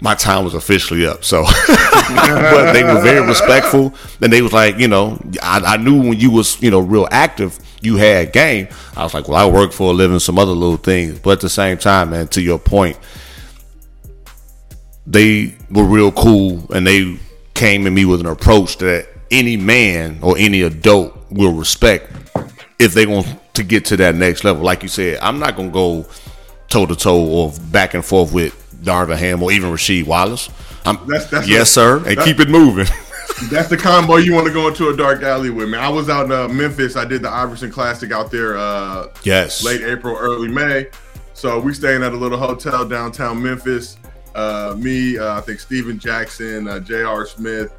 my 0.00 0.14
time 0.14 0.44
was 0.44 0.54
officially 0.54 1.06
up. 1.06 1.24
So, 1.24 1.42
but 2.08 2.72
they 2.72 2.82
were 2.82 3.00
very 3.00 3.26
respectful, 3.26 3.94
and 4.20 4.32
they 4.32 4.42
was 4.42 4.52
like, 4.52 4.78
you 4.78 4.88
know, 4.88 5.18
I, 5.42 5.60
I 5.60 5.76
knew 5.76 6.00
when 6.00 6.18
you 6.18 6.30
was, 6.30 6.60
you 6.62 6.70
know, 6.70 6.80
real 6.80 7.08
active, 7.10 7.58
you 7.82 7.96
had 7.96 8.32
game. 8.32 8.68
I 8.96 9.02
was 9.02 9.14
like, 9.14 9.28
well, 9.28 9.36
I 9.36 9.50
work 9.50 9.72
for 9.72 9.90
a 9.90 9.94
living, 9.94 10.18
some 10.18 10.38
other 10.38 10.52
little 10.52 10.76
things, 10.76 11.18
but 11.18 11.30
at 11.30 11.40
the 11.40 11.48
same 11.48 11.78
time, 11.78 12.10
man, 12.10 12.28
to 12.28 12.40
your 12.40 12.58
point, 12.58 12.98
they 15.06 15.56
were 15.70 15.84
real 15.84 16.12
cool, 16.12 16.66
and 16.72 16.86
they 16.86 17.18
came 17.54 17.86
at 17.86 17.92
me 17.92 18.04
with 18.04 18.20
an 18.20 18.26
approach 18.26 18.78
that 18.78 19.08
any 19.30 19.56
man 19.56 20.18
or 20.22 20.36
any 20.38 20.62
adult 20.62 21.16
will 21.30 21.52
respect 21.52 22.10
if 22.78 22.94
they 22.94 23.06
want 23.06 23.26
to 23.54 23.62
get 23.62 23.84
to 23.86 23.96
that 23.98 24.14
next 24.14 24.44
level. 24.44 24.62
Like 24.62 24.82
you 24.82 24.88
said, 24.88 25.18
I'm 25.20 25.38
not 25.38 25.56
gonna 25.56 25.70
go 25.70 26.06
toe 26.68 26.86
to 26.86 26.96
toe 26.96 27.20
or 27.20 27.52
back 27.70 27.94
and 27.94 28.04
forth 28.04 28.32
with 28.32 28.60
Darvin 28.83 29.16
Ham 29.19 29.43
or 29.43 29.53
even 29.53 29.71
Rasheed 29.71 30.07
Wallace. 30.07 30.49
I'm, 30.85 30.97
That's- 31.07 31.31
that's 31.31 31.49
yes, 31.49 31.61
what- 31.61 31.66
sir, 31.69 32.09
and 32.09 32.19
keep 32.21 32.40
it 32.40 32.49
moving. 32.49 32.87
That's 33.51 33.69
the 33.69 33.77
combo 33.77 34.16
you 34.16 34.35
want 34.35 34.47
to 34.49 34.53
go 34.53 34.69
into 34.69 34.88
a 34.90 34.97
dark 34.97 35.23
alley 35.23 35.49
with, 35.49 35.69
man. 35.71 35.81
I 35.81 35.88
was 35.88 36.11
out 36.11 36.27
in 36.27 36.33
uh, 36.33 36.47
Memphis. 36.49 36.95
I 36.97 37.07
did 37.07 37.23
the 37.23 37.31
Iverson 37.31 37.71
Classic 37.71 38.12
out 38.12 38.31
there 38.31 38.59
uh, 38.59 39.07
yes, 39.23 39.64
late 39.64 39.81
April, 39.81 40.14
early 40.14 40.49
May. 40.49 40.88
So 41.33 41.59
we 41.59 41.73
staying 41.73 42.03
at 42.03 42.12
a 42.12 42.16
little 42.16 42.37
hotel 42.37 42.87
downtown 42.87 43.43
Memphis. 43.43 43.97
Uh, 44.35 44.75
me, 44.77 45.16
uh, 45.16 45.38
I 45.38 45.40
think 45.40 45.59
Steven 45.61 45.99
Jackson, 45.99 46.69
uh, 46.69 46.81
J.R. 46.81 47.25
Smith, 47.25 47.73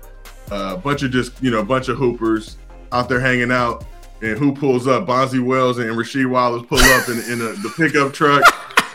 a 0.50 0.78
bunch 0.78 1.04
of 1.04 1.12
just 1.12 1.32
you 1.44 1.52
know, 1.52 1.60
a 1.60 1.66
bunch 1.66 1.90
of 1.90 1.98
hoopers 1.98 2.58
out 2.92 3.08
there 3.08 3.20
hanging 3.20 3.52
out. 3.52 3.86
And 4.24 4.38
who 4.40 4.54
pulls 4.56 4.88
up? 4.88 5.06
Bonzi 5.06 5.44
Wells 5.44 5.78
and 5.78 5.92
Rasheed 5.92 6.28
Wallace 6.28 6.64
pull 6.68 6.80
up 6.80 7.08
in, 7.08 7.20
in 7.32 7.42
a, 7.42 7.54
the 7.62 7.72
pickup 7.78 8.14
truck, 8.14 8.42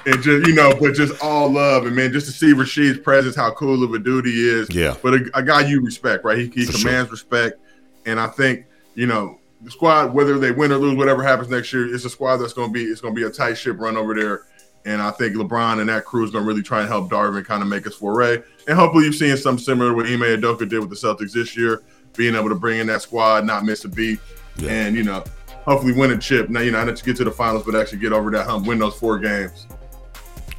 and 0.07 0.23
just 0.23 0.47
you 0.47 0.55
know, 0.55 0.73
but 0.81 0.95
just 0.95 1.21
all 1.23 1.51
love 1.51 1.85
and 1.87 1.95
man, 1.95 2.13
just 2.13 2.27
to 2.27 2.33
see 2.33 2.53
Rasheed's 2.55 2.99
presence, 3.01 3.35
how 3.37 3.53
cool 3.53 3.83
of 3.85 3.93
a 3.93 3.99
dude 3.99 4.25
he 4.27 4.49
is. 4.49 4.69
Yeah. 4.75 4.97
But 5.03 5.15
a, 5.15 5.31
a 5.35 5.43
guy 5.43 5.67
you 5.67 5.81
respect, 5.83 6.25
right? 6.25 6.39
He, 6.39 6.47
he 6.49 6.65
For 6.65 6.73
sure. 6.73 6.81
commands 6.91 7.11
respect, 7.11 7.59
and 8.07 8.19
I 8.21 8.29
think 8.29 8.67
you 8.95 9.07
know 9.07 9.39
the 9.63 9.71
squad, 9.71 10.15
whether 10.15 10.39
they 10.39 10.53
win 10.53 10.71
or 10.73 10.77
lose, 10.77 10.97
whatever 10.97 11.23
happens 11.23 11.49
next 11.51 11.73
year, 11.73 11.93
it's 11.93 12.05
a 12.05 12.11
squad 12.11 12.37
that's 12.39 12.53
going 12.53 12.69
to 12.69 12.73
be 12.73 12.85
it's 12.85 13.01
going 13.01 13.15
to 13.15 13.21
be 13.21 13.27
a 13.27 13.31
tight 13.31 13.55
ship 13.55 13.77
run 13.79 13.97
over 13.97 14.15
there. 14.15 14.45
And 14.85 15.03
I 15.03 15.11
think 15.11 15.35
LeBron 15.35 15.81
and 15.81 15.89
that 15.89 16.05
crew 16.05 16.25
is 16.25 16.31
going 16.31 16.45
to 16.45 16.49
really 16.49 16.63
try 16.63 16.79
and 16.79 16.89
help 16.89 17.11
Darvin 17.11 17.45
kind 17.45 17.61
of 17.61 17.69
make 17.69 17.85
his 17.85 17.97
foray. 17.97 18.41
And 18.69 18.79
hopefully, 18.79 19.05
you've 19.07 19.17
seen 19.17 19.37
something 19.37 19.65
similar 19.65 19.91
to 19.91 19.97
what 19.97 20.07
Ime 20.07 20.21
Udoka 20.21 20.69
did 20.69 20.79
with 20.79 20.91
the 20.91 20.95
Celtics 20.95 21.33
this 21.33 21.57
year, 21.57 21.83
being 22.17 22.37
able 22.37 22.49
to 22.51 22.55
bring 22.55 22.79
in 22.79 22.87
that 22.87 23.03
squad, 23.03 23.45
not 23.45 23.65
miss 23.65 23.85
a 23.85 23.89
beat, 23.89 24.21
Yeah. 24.59 24.71
and 24.71 24.95
you 24.95 25.03
know, 25.03 25.25
hopefully 25.65 25.93
win 25.93 26.13
a 26.13 26.19
chip. 26.19 26.51
Now, 26.51 26.61
you 26.61 26.71
know, 26.71 26.85
not 26.85 26.97
to 26.97 27.05
get 27.05 27.17
to 27.17 27.25
the 27.25 27.33
finals, 27.33 27.65
but 27.65 27.75
actually 27.75 27.99
get 27.99 28.13
over 28.13 28.31
that 28.31 28.47
hump, 28.47 28.69
win 28.69 28.79
those 28.79 28.95
four 28.95 29.19
games. 29.19 29.67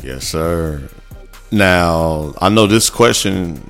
Yes, 0.01 0.27
sir. 0.27 0.89
Now 1.51 2.33
I 2.41 2.49
know 2.49 2.67
this 2.67 2.89
question 2.89 3.69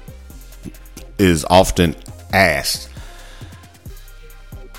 is 1.18 1.46
often 1.50 1.96
asked: 2.34 2.90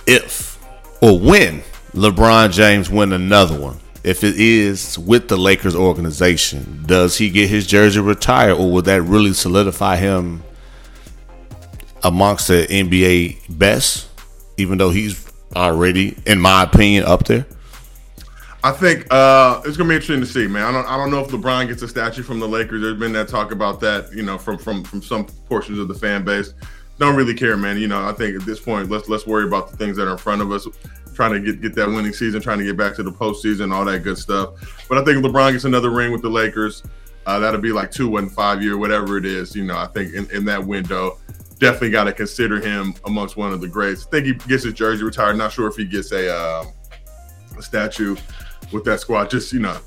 if 0.07 0.59
or 1.01 1.19
when 1.19 1.63
LeBron 1.95 2.53
James 2.53 2.91
win 2.91 3.13
another 3.13 3.59
one. 3.59 3.79
If 4.05 4.23
it 4.23 4.37
is 4.39 4.99
with 4.99 5.29
the 5.29 5.37
Lakers 5.37 5.75
organization, 5.75 6.85
does 6.87 7.19
he 7.19 7.31
get 7.31 7.49
his 7.49 7.67
jersey 7.67 8.01
retired, 8.01 8.55
or 8.55 8.71
would 8.71 8.85
that 8.85 9.03
really 9.03 9.33
solidify 9.33 9.97
him 9.97 10.43
amongst 12.05 12.49
the 12.49 12.67
NBA 12.71 13.59
best? 13.59 14.09
Even 14.57 14.79
though 14.79 14.91
he's 14.91 15.31
already, 15.57 16.17
in 16.27 16.41
my 16.41 16.63
opinion, 16.63 17.05
up 17.05 17.25
there. 17.25 17.47
I 18.65 18.73
think 18.73 19.07
uh, 19.13 19.63
it's 19.65 19.77
gonna 19.77 19.89
be 19.89 19.95
interesting 19.95 20.21
to 20.21 20.27
see, 20.27 20.49
man. 20.49 20.65
I 20.65 20.73
don't 20.73 20.87
I 20.87 20.97
don't 20.97 21.11
know 21.11 21.21
if 21.21 21.29
LeBron 21.29 21.69
gets 21.69 21.83
a 21.83 21.89
statue 21.89 22.23
from 22.23 22.41
the 22.41 22.49
Lakers. 22.49 22.83
There's 22.83 22.99
been 22.99 23.13
that 23.13 23.29
talk 23.29 23.53
about 23.53 23.81
that, 23.81 24.13
you 24.13 24.23
know, 24.23 24.37
from 24.37 24.59
from 24.59 24.83
from 24.83 25.01
some 25.01 25.27
portions 25.49 25.79
of 25.79 25.87
the 25.87 25.95
fan 25.95 26.25
base. 26.25 26.55
Don't 26.99 27.15
really 27.15 27.35
care, 27.35 27.57
man. 27.57 27.79
You 27.79 27.87
know, 27.87 28.09
I 28.09 28.13
think 28.13 28.35
at 28.35 28.45
this 28.45 28.59
point, 28.59 28.91
let's 28.91 29.09
let's 29.09 29.27
worry 29.27 29.45
about 29.45 29.71
the 29.71 29.77
things 29.77 29.97
that 29.97 30.09
are 30.09 30.13
in 30.13 30.19
front 30.19 30.43
of 30.43 30.51
us. 30.51 30.67
Trying 31.15 31.33
to 31.33 31.41
get 31.41 31.61
get 31.61 31.75
that 31.77 31.89
winning 31.89 32.13
season, 32.13 32.41
trying 32.41 32.59
to 32.59 32.65
get 32.65 32.77
back 32.77 32.97
to 32.97 33.05
the 33.05 33.13
postseason, 33.13 33.73
all 33.73 33.85
that 33.85 34.03
good 34.03 34.19
stuff. 34.19 34.87
But 34.89 34.99
I 34.99 35.05
think 35.05 35.25
LeBron 35.25 35.53
gets 35.53 35.65
another 35.65 35.91
ring 35.91 36.11
with 36.11 36.23
the 36.23 36.29
Lakers, 36.29 36.83
uh, 37.27 37.39
that'll 37.39 37.61
be 37.61 37.73
like 37.73 37.91
two 37.91 38.17
and 38.17 38.33
five 38.33 38.63
year, 38.63 38.79
whatever 38.79 39.19
it 39.19 39.27
is. 39.27 39.55
You 39.55 39.65
know, 39.65 39.77
I 39.77 39.87
think 39.87 40.15
in, 40.15 40.29
in 40.31 40.45
that 40.47 40.65
window, 40.65 41.19
definitely 41.59 41.91
got 41.91 42.05
to 42.05 42.13
consider 42.13 42.59
him 42.59 42.95
amongst 43.05 43.37
one 43.37 43.53
of 43.53 43.61
the 43.61 43.69
greats. 43.69 44.07
I 44.07 44.11
think 44.11 44.27
he 44.27 44.33
gets 44.49 44.65
his 44.65 44.73
jersey 44.73 45.05
retired. 45.05 45.37
Not 45.37 45.53
sure 45.53 45.69
if 45.69 45.77
he 45.77 45.85
gets 45.85 46.11
a, 46.11 46.35
uh, 46.35 46.65
a 47.57 47.63
statue 47.63 48.17
with 48.73 48.85
that 48.85 49.01
squad. 49.01 49.31
Just 49.31 49.53
you 49.53 49.61
know, 49.61 49.79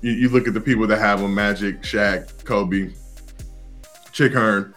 you, 0.00 0.12
you 0.12 0.28
look 0.28 0.46
at 0.46 0.54
the 0.54 0.60
people 0.60 0.86
that 0.86 0.98
have 0.98 1.20
them: 1.20 1.34
Magic, 1.34 1.82
Shaq, 1.82 2.44
Kobe, 2.44 2.90
Chick 4.12 4.32
Hearn. 4.32 4.74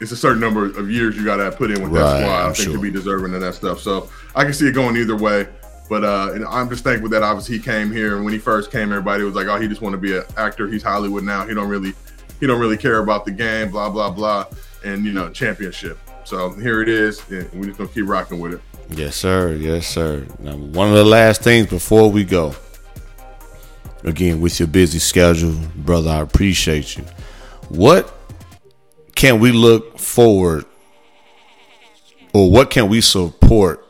It's 0.00 0.10
a 0.10 0.16
certain 0.16 0.40
number 0.40 0.66
of 0.66 0.90
years 0.90 1.16
you 1.16 1.24
got 1.24 1.36
to 1.36 1.52
put 1.52 1.70
in 1.70 1.80
with 1.80 1.92
that 1.92 2.20
squad. 2.20 2.50
I 2.50 2.52
think 2.52 2.56
sure. 2.56 2.72
to 2.72 2.80
be 2.80 2.90
deserving 2.90 3.34
of 3.34 3.40
that 3.40 3.54
stuff. 3.54 3.80
So 3.80 4.10
I 4.34 4.42
can 4.42 4.52
see 4.52 4.66
it 4.66 4.72
going 4.72 4.96
either 4.96 5.16
way. 5.16 5.46
But 5.88 6.04
uh, 6.04 6.32
and 6.32 6.44
I'm 6.46 6.68
just 6.68 6.84
thankful 6.84 7.10
that 7.10 7.22
obviously 7.22 7.58
he 7.58 7.62
came 7.62 7.92
here, 7.92 8.16
and 8.16 8.24
when 8.24 8.32
he 8.32 8.38
first 8.38 8.70
came, 8.70 8.90
everybody 8.90 9.24
was 9.24 9.34
like, 9.34 9.46
"Oh, 9.46 9.60
he 9.60 9.68
just 9.68 9.82
want 9.82 9.92
to 9.92 9.98
be 9.98 10.16
an 10.16 10.24
actor. 10.36 10.66
He's 10.66 10.82
Hollywood 10.82 11.22
now. 11.22 11.46
He 11.46 11.54
don't 11.54 11.68
really, 11.68 11.92
he 12.40 12.46
don't 12.46 12.58
really 12.58 12.78
care 12.78 12.98
about 12.98 13.24
the 13.24 13.30
game. 13.30 13.70
Blah 13.70 13.90
blah 13.90 14.10
blah." 14.10 14.46
And 14.84 15.04
you 15.04 15.12
know, 15.12 15.30
championship. 15.30 15.98
So 16.24 16.50
here 16.52 16.82
it 16.82 16.88
is, 16.88 17.22
and 17.30 17.52
we're 17.52 17.66
just 17.66 17.78
gonna 17.78 17.90
keep 17.90 18.08
rocking 18.08 18.40
with 18.40 18.54
it. 18.54 18.60
Yes, 18.90 19.16
sir. 19.16 19.54
Yes, 19.54 19.86
sir. 19.86 20.26
Now, 20.38 20.56
one 20.56 20.88
of 20.88 20.94
the 20.94 21.04
last 21.04 21.42
things 21.42 21.66
before 21.66 22.10
we 22.10 22.24
go, 22.24 22.54
again, 24.04 24.40
with 24.40 24.58
your 24.58 24.68
busy 24.68 24.98
schedule, 24.98 25.54
brother, 25.76 26.10
I 26.10 26.20
appreciate 26.20 26.96
you. 26.96 27.04
What 27.68 28.12
can 29.14 29.40
we 29.40 29.52
look 29.52 29.98
forward, 29.98 30.64
or 32.32 32.50
what 32.50 32.70
can 32.70 32.88
we 32.88 33.00
support 33.00 33.86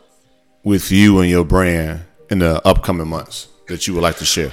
with 0.64 0.90
you 0.90 1.20
and 1.20 1.30
your 1.30 1.44
brand 1.44 2.04
in 2.30 2.40
the 2.40 2.66
upcoming 2.66 3.08
months 3.08 3.48
that 3.68 3.86
you 3.86 3.94
would 3.94 4.02
like 4.02 4.18
to 4.18 4.24
share? 4.24 4.52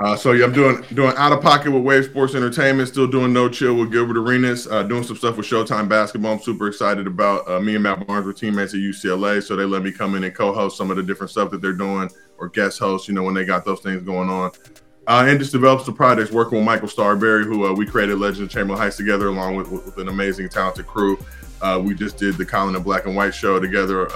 Uh, 0.00 0.16
so 0.16 0.32
yeah, 0.32 0.44
I'm 0.44 0.52
doing 0.52 0.82
doing 0.94 1.14
out 1.16 1.32
of 1.32 1.40
pocket 1.40 1.70
with 1.70 1.82
Wave 1.82 2.04
Sports 2.06 2.34
Entertainment. 2.34 2.88
Still 2.88 3.06
doing 3.06 3.32
no 3.32 3.48
chill 3.48 3.74
with 3.76 3.92
Gilbert 3.92 4.16
Arenas. 4.16 4.66
Uh, 4.66 4.82
doing 4.82 5.04
some 5.04 5.16
stuff 5.16 5.36
with 5.36 5.46
Showtime 5.46 5.88
Basketball. 5.88 6.32
I'm 6.32 6.40
super 6.40 6.66
excited 6.66 7.06
about. 7.06 7.48
Uh, 7.48 7.60
me 7.60 7.74
and 7.74 7.82
Matt 7.82 8.04
Barnes 8.06 8.26
were 8.26 8.32
teammates 8.32 8.74
at 8.74 8.80
UCLA, 8.80 9.40
so 9.42 9.54
they 9.54 9.64
let 9.64 9.82
me 9.82 9.92
come 9.92 10.16
in 10.16 10.24
and 10.24 10.34
co-host 10.34 10.76
some 10.76 10.90
of 10.90 10.96
the 10.96 11.02
different 11.02 11.30
stuff 11.30 11.50
that 11.52 11.62
they're 11.62 11.72
doing 11.72 12.10
or 12.38 12.48
guest 12.48 12.80
host. 12.80 13.06
You 13.06 13.14
know 13.14 13.22
when 13.22 13.34
they 13.34 13.44
got 13.44 13.64
those 13.64 13.80
things 13.80 14.02
going 14.02 14.28
on. 14.28 14.50
Uh, 15.06 15.26
and 15.28 15.38
just 15.38 15.52
develops 15.52 15.84
the 15.84 15.92
projects 15.92 16.32
working 16.32 16.56
with 16.56 16.64
Michael 16.64 16.88
Starrbury, 16.88 17.44
who 17.44 17.66
uh, 17.66 17.72
we 17.74 17.84
created 17.84 18.18
Legends 18.18 18.40
of 18.40 18.48
Chamberlain 18.48 18.80
Heights 18.80 18.96
together, 18.96 19.28
along 19.28 19.54
with, 19.54 19.70
with, 19.70 19.98
an 19.98 20.08
amazing, 20.08 20.48
talented 20.48 20.86
crew. 20.86 21.18
Uh, 21.60 21.78
we 21.82 21.94
just 21.94 22.16
did 22.16 22.36
the 22.36 22.44
Colin 22.44 22.74
and 22.74 22.82
Black 22.82 23.04
and 23.04 23.14
White 23.14 23.34
show 23.34 23.60
together. 23.60 24.08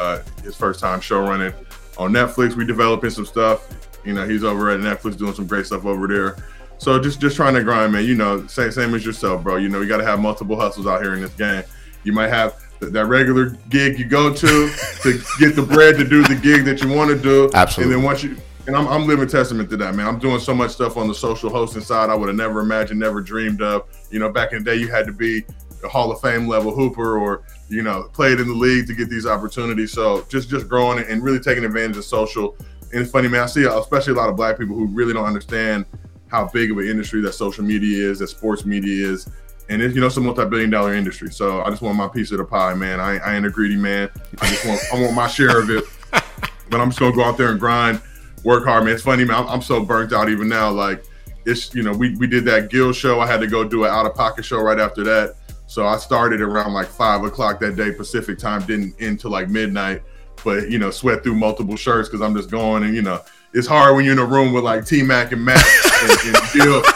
His 0.43 0.57
first 0.57 0.81
time 0.81 1.01
show 1.01 1.21
running 1.21 1.53
on 1.99 2.13
Netflix. 2.13 2.57
We 2.57 2.65
developing 2.65 3.11
some 3.11 3.27
stuff. 3.27 3.69
You 4.05 4.15
know, 4.15 4.27
he's 4.27 4.45
over 4.45 4.71
at 4.71 4.81
Netflix 4.81 5.17
doing 5.17 5.35
some 5.35 5.47
great 5.47 5.67
stuff 5.67 5.85
over 5.85 6.07
there. 6.07 6.37
So 6.79 7.01
just 7.01 7.21
just 7.21 7.37
trying 7.37 7.55
to 7.55 7.63
grind, 7.63 7.93
man. 7.93 8.05
You 8.05 8.15
know, 8.15 8.47
same 8.47 8.71
same 8.71 8.95
as 8.95 9.05
yourself, 9.05 9.43
bro. 9.43 9.57
You 9.57 9.69
know, 9.69 9.81
you 9.81 9.89
got 9.89 9.99
to 9.99 10.05
have 10.05 10.21
multiple 10.21 10.59
hustles 10.59 10.87
out 10.87 11.03
here 11.03 11.15
in 11.15 11.21
this 11.21 11.35
game. 11.35 11.65
You 12.05 12.13
might 12.13 12.29
have 12.29 12.63
th- 12.81 12.93
that 12.93 13.07
regular 13.07 13.51
gig 13.69 13.99
you 13.99 14.05
go 14.05 14.33
to 14.33 14.71
to 15.03 15.21
get 15.39 15.57
the 15.57 15.63
bread 15.63 15.97
to 15.99 16.05
do 16.05 16.23
the 16.23 16.37
gig 16.37 16.65
that 16.65 16.83
you 16.83 16.89
want 16.89 17.11
to 17.11 17.19
do. 17.21 17.51
Absolutely. 17.53 17.95
And 17.95 18.03
then 18.03 18.07
once 18.07 18.23
you 18.23 18.37
and 18.69 18.77
I'm, 18.77 18.87
I'm 18.87 19.07
living 19.07 19.27
testament 19.27 19.71
to 19.71 19.77
that, 19.79 19.95
man. 19.95 20.07
I'm 20.07 20.19
doing 20.19 20.39
so 20.39 20.55
much 20.55 20.73
stuff 20.73 20.99
on 20.99 21.09
the 21.09 21.15
social 21.15 21.49
hosting 21.49 21.83
side 21.83 22.11
I 22.11 22.15
would 22.15 22.29
have 22.29 22.37
never 22.37 22.61
imagined, 22.61 23.01
never 23.01 23.23
dreamed 23.23 23.63
of. 23.63 23.89
You 24.11 24.19
know, 24.19 24.31
back 24.31 24.53
in 24.53 24.63
the 24.63 24.65
day, 24.65 24.77
you 24.77 24.89
had 24.89 25.07
to 25.07 25.13
be 25.13 25.45
a 25.83 25.89
Hall 25.89 26.13
of 26.13 26.21
Fame 26.21 26.47
level 26.47 26.75
hooper 26.75 27.19
or 27.19 27.43
you 27.69 27.83
know 27.83 28.09
played 28.13 28.41
in 28.41 28.47
the 28.47 28.55
league 28.55 28.87
to 28.87 28.95
get 28.95 29.09
these 29.09 29.27
opportunities. 29.27 29.93
So 29.93 30.25
just 30.29 30.51
just 30.51 30.69
growing 30.69 31.05
and 31.05 31.23
really 31.23 31.41
taking 31.41 31.65
advantage 31.65 31.97
of 31.97 32.05
social. 32.05 32.57
And 32.93 33.03
it's 33.03 33.11
funny, 33.11 33.29
man. 33.29 33.43
I 33.43 33.47
see 33.47 33.65
especially 33.65 34.15
a 34.15 34.17
lot 34.17 34.29
of 34.29 34.37
black 34.37 34.59
people 34.59 34.77
who 34.77 34.87
really 34.87 35.13
don't 35.13 35.27
understand 35.27 35.85
how 36.29 36.47
big 36.49 36.71
of 36.71 36.79
an 36.79 36.87
industry 36.87 37.21
that 37.23 37.33
social 37.33 37.65
media 37.65 38.11
is, 38.11 38.19
that 38.19 38.29
sports 38.29 38.65
media 38.65 39.09
is. 39.09 39.29
And 39.71 39.83
it's, 39.83 39.95
you 39.95 40.01
know, 40.01 40.07
it's 40.07 40.17
a 40.17 40.21
multi-billion 40.21 40.71
dollar 40.71 40.95
industry. 40.95 41.31
So 41.31 41.63
I 41.63 41.71
just 41.71 41.83
want 41.83 41.97
my 41.97 42.09
piece 42.09 42.31
of 42.33 42.39
the 42.39 42.45
pie, 42.45 42.75
man. 42.75 43.01
I, 43.01 43.19
I 43.19 43.37
ain't 43.37 43.45
a 43.45 43.51
greedy 43.51 43.77
man. 43.77 44.09
I 44.41 44.49
just 44.49 44.67
want 44.67 44.81
I 44.93 45.01
want 45.01 45.15
my 45.15 45.29
share 45.29 45.61
of 45.61 45.71
it. 45.71 45.85
But 46.71 46.81
I'm 46.81 46.91
just 46.91 47.01
gonna 47.01 47.15
go 47.15 47.25
out 47.25 47.39
there 47.39 47.51
and 47.51 47.59
grind, 47.59 48.01
work 48.45 48.65
hard, 48.67 48.85
man. 48.85 48.95
It's 48.95 49.03
funny, 49.03 49.25
man. 49.25 49.37
I'm, 49.37 49.49
I'm 49.49 49.63
so 49.63 49.83
burnt 49.83 50.13
out 50.13 50.29
even 50.29 50.49
now. 50.49 50.71
Like 50.71 51.05
it's 51.47 51.75
you 51.75 51.83
know, 51.83 51.93
we 51.93 52.15
we 52.17 52.27
did 52.27 52.45
that 52.45 52.71
Gil 52.71 52.93
show. 52.93 53.21
I 53.21 53.27
had 53.27 53.41
to 53.41 53.47
go 53.47 53.65
do 53.65 53.85
an 53.85 53.91
out 53.91 54.07
of 54.07 54.15
pocket 54.15 54.45
show 54.45 54.61
right 54.61 54.79
after 54.79 55.03
that. 55.05 55.37
So 55.67 55.87
I 55.87 55.97
started 55.99 56.41
around 56.41 56.73
like 56.73 56.89
five 56.89 57.25
o'clock 57.25 57.61
that 57.61 57.77
day 57.77 57.93
Pacific 57.93 58.39
time, 58.39 58.63
didn't 58.67 58.95
end 59.01 59.21
till 59.21 59.31
like 59.31 59.49
midnight. 59.49 60.03
But 60.45 60.71
you 60.71 60.79
know, 60.79 60.91
sweat 60.91 61.23
through 61.23 61.35
multiple 61.37 61.77
shirts 61.77 62.09
because 62.09 62.21
I'm 62.23 62.35
just 62.37 62.51
going 62.51 62.83
and 62.85 62.95
you 62.95 63.03
know, 63.03 63.21
it's 63.53 63.67
hard 63.67 63.97
when 63.97 64.05
you're 64.05 64.15
in 64.15 64.19
a 64.19 64.25
room 64.25 64.53
with 64.53 64.65
like 64.65 64.85
T 64.87 65.03
Mac 65.03 65.33
and 65.33 65.45
Matt 65.45 65.65
and, 66.03 66.37
and. 66.37 66.85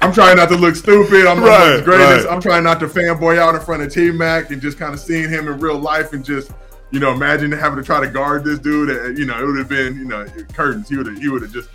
I'm 0.00 0.12
trying 0.12 0.36
not 0.36 0.48
to 0.48 0.56
look 0.56 0.74
stupid. 0.74 1.26
I'm 1.26 1.40
Right, 1.40 1.76
the 1.76 1.82
greatest. 1.84 2.26
right. 2.26 2.34
I'm 2.34 2.40
trying 2.40 2.64
not 2.64 2.80
to 2.80 2.86
fanboy 2.88 3.38
out 3.38 3.54
in 3.54 3.60
front 3.60 3.82
of 3.84 3.92
T 3.92 4.10
Mac 4.10 4.50
and 4.50 4.60
just 4.60 4.76
kind 4.76 4.92
of 4.92 4.98
seeing 4.98 5.28
him 5.30 5.46
in 5.46 5.60
real 5.60 5.78
life 5.78 6.12
and 6.12 6.24
just, 6.24 6.50
you 6.90 6.98
know, 6.98 7.12
imagine 7.12 7.52
having 7.52 7.78
to 7.78 7.84
try 7.84 8.00
to 8.04 8.10
guard 8.10 8.44
this 8.44 8.58
dude. 8.58 8.90
And, 8.90 9.16
you 9.16 9.26
know, 9.26 9.40
it 9.40 9.46
would 9.46 9.58
have 9.58 9.68
been, 9.68 9.96
you 9.96 10.04
know, 10.04 10.26
curtains. 10.54 10.88
He 10.88 10.96
would 10.96 11.06
have, 11.06 11.18
he 11.18 11.28
would 11.28 11.42
have 11.42 11.52
just 11.52 11.68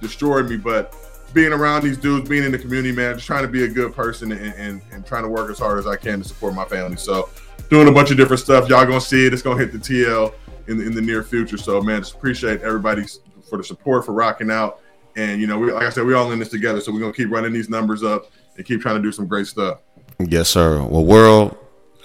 destroyed 0.00 0.50
me. 0.50 0.56
But 0.56 0.92
being 1.32 1.52
around 1.52 1.82
these 1.82 1.96
dudes, 1.96 2.28
being 2.28 2.44
in 2.44 2.52
the 2.52 2.58
community, 2.58 2.92
man, 2.92 3.14
just 3.14 3.26
trying 3.26 3.42
to 3.42 3.48
be 3.48 3.64
a 3.64 3.68
good 3.68 3.94
person 3.94 4.32
and, 4.32 4.54
and, 4.54 4.82
and 4.92 5.06
trying 5.06 5.22
to 5.22 5.28
work 5.28 5.50
as 5.50 5.58
hard 5.58 5.78
as 5.78 5.86
I 5.86 5.96
can 5.96 6.22
to 6.22 6.28
support 6.28 6.54
my 6.54 6.64
family. 6.64 6.96
So 6.96 7.28
doing 7.68 7.88
a 7.88 7.92
bunch 7.92 8.10
of 8.10 8.16
different 8.16 8.40
stuff. 8.40 8.68
Y'all 8.68 8.84
gonna 8.86 9.00
see 9.00 9.26
it. 9.26 9.32
It's 9.32 9.42
gonna 9.42 9.58
hit 9.58 9.72
the 9.72 9.78
TL 9.78 10.32
in, 10.68 10.80
in 10.80 10.94
the 10.94 11.00
near 11.00 11.22
future. 11.22 11.58
So 11.58 11.80
man, 11.80 12.00
just 12.00 12.14
appreciate 12.14 12.62
everybody 12.62 13.04
for 13.48 13.58
the 13.58 13.64
support, 13.64 14.04
for 14.04 14.12
rocking 14.12 14.50
out. 14.50 14.80
And 15.16 15.40
you 15.40 15.46
know, 15.46 15.58
we, 15.58 15.72
like 15.72 15.84
I 15.84 15.90
said, 15.90 16.04
we 16.04 16.14
all 16.14 16.30
in 16.32 16.38
this 16.38 16.48
together. 16.48 16.80
So 16.80 16.92
we're 16.92 17.00
gonna 17.00 17.12
keep 17.12 17.30
running 17.30 17.52
these 17.52 17.68
numbers 17.68 18.02
up 18.02 18.30
and 18.56 18.64
keep 18.64 18.80
trying 18.80 18.96
to 18.96 19.02
do 19.02 19.12
some 19.12 19.26
great 19.26 19.46
stuff. 19.46 19.80
Yes, 20.18 20.48
sir. 20.48 20.82
Well, 20.82 21.04
world, 21.04 21.56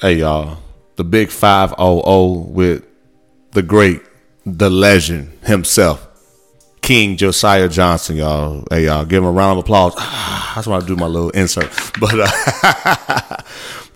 hey 0.01 0.15
y'all, 0.15 0.57
the 0.95 1.03
big 1.03 1.29
five 1.29 1.73
oh 1.77 2.01
oh 2.05 2.39
with 2.39 2.85
the 3.51 3.61
great, 3.61 4.01
the 4.45 4.69
legend 4.69 5.31
himself, 5.43 6.07
King 6.83 7.15
Josiah 7.15 7.69
Johnson, 7.69 8.17
y'all. 8.17 8.65
Hey 8.69 8.85
y'all, 8.85 9.05
give 9.05 9.23
him 9.23 9.29
a 9.29 9.31
round 9.31 9.57
of 9.57 9.63
applause. 9.63 9.93
I 9.97 10.51
just 10.55 10.67
want 10.67 10.85
to 10.85 10.87
do 10.87 10.97
my 10.97 11.07
little 11.07 11.29
insert, 11.29 11.71
but 11.99 12.13
uh, 12.13 13.37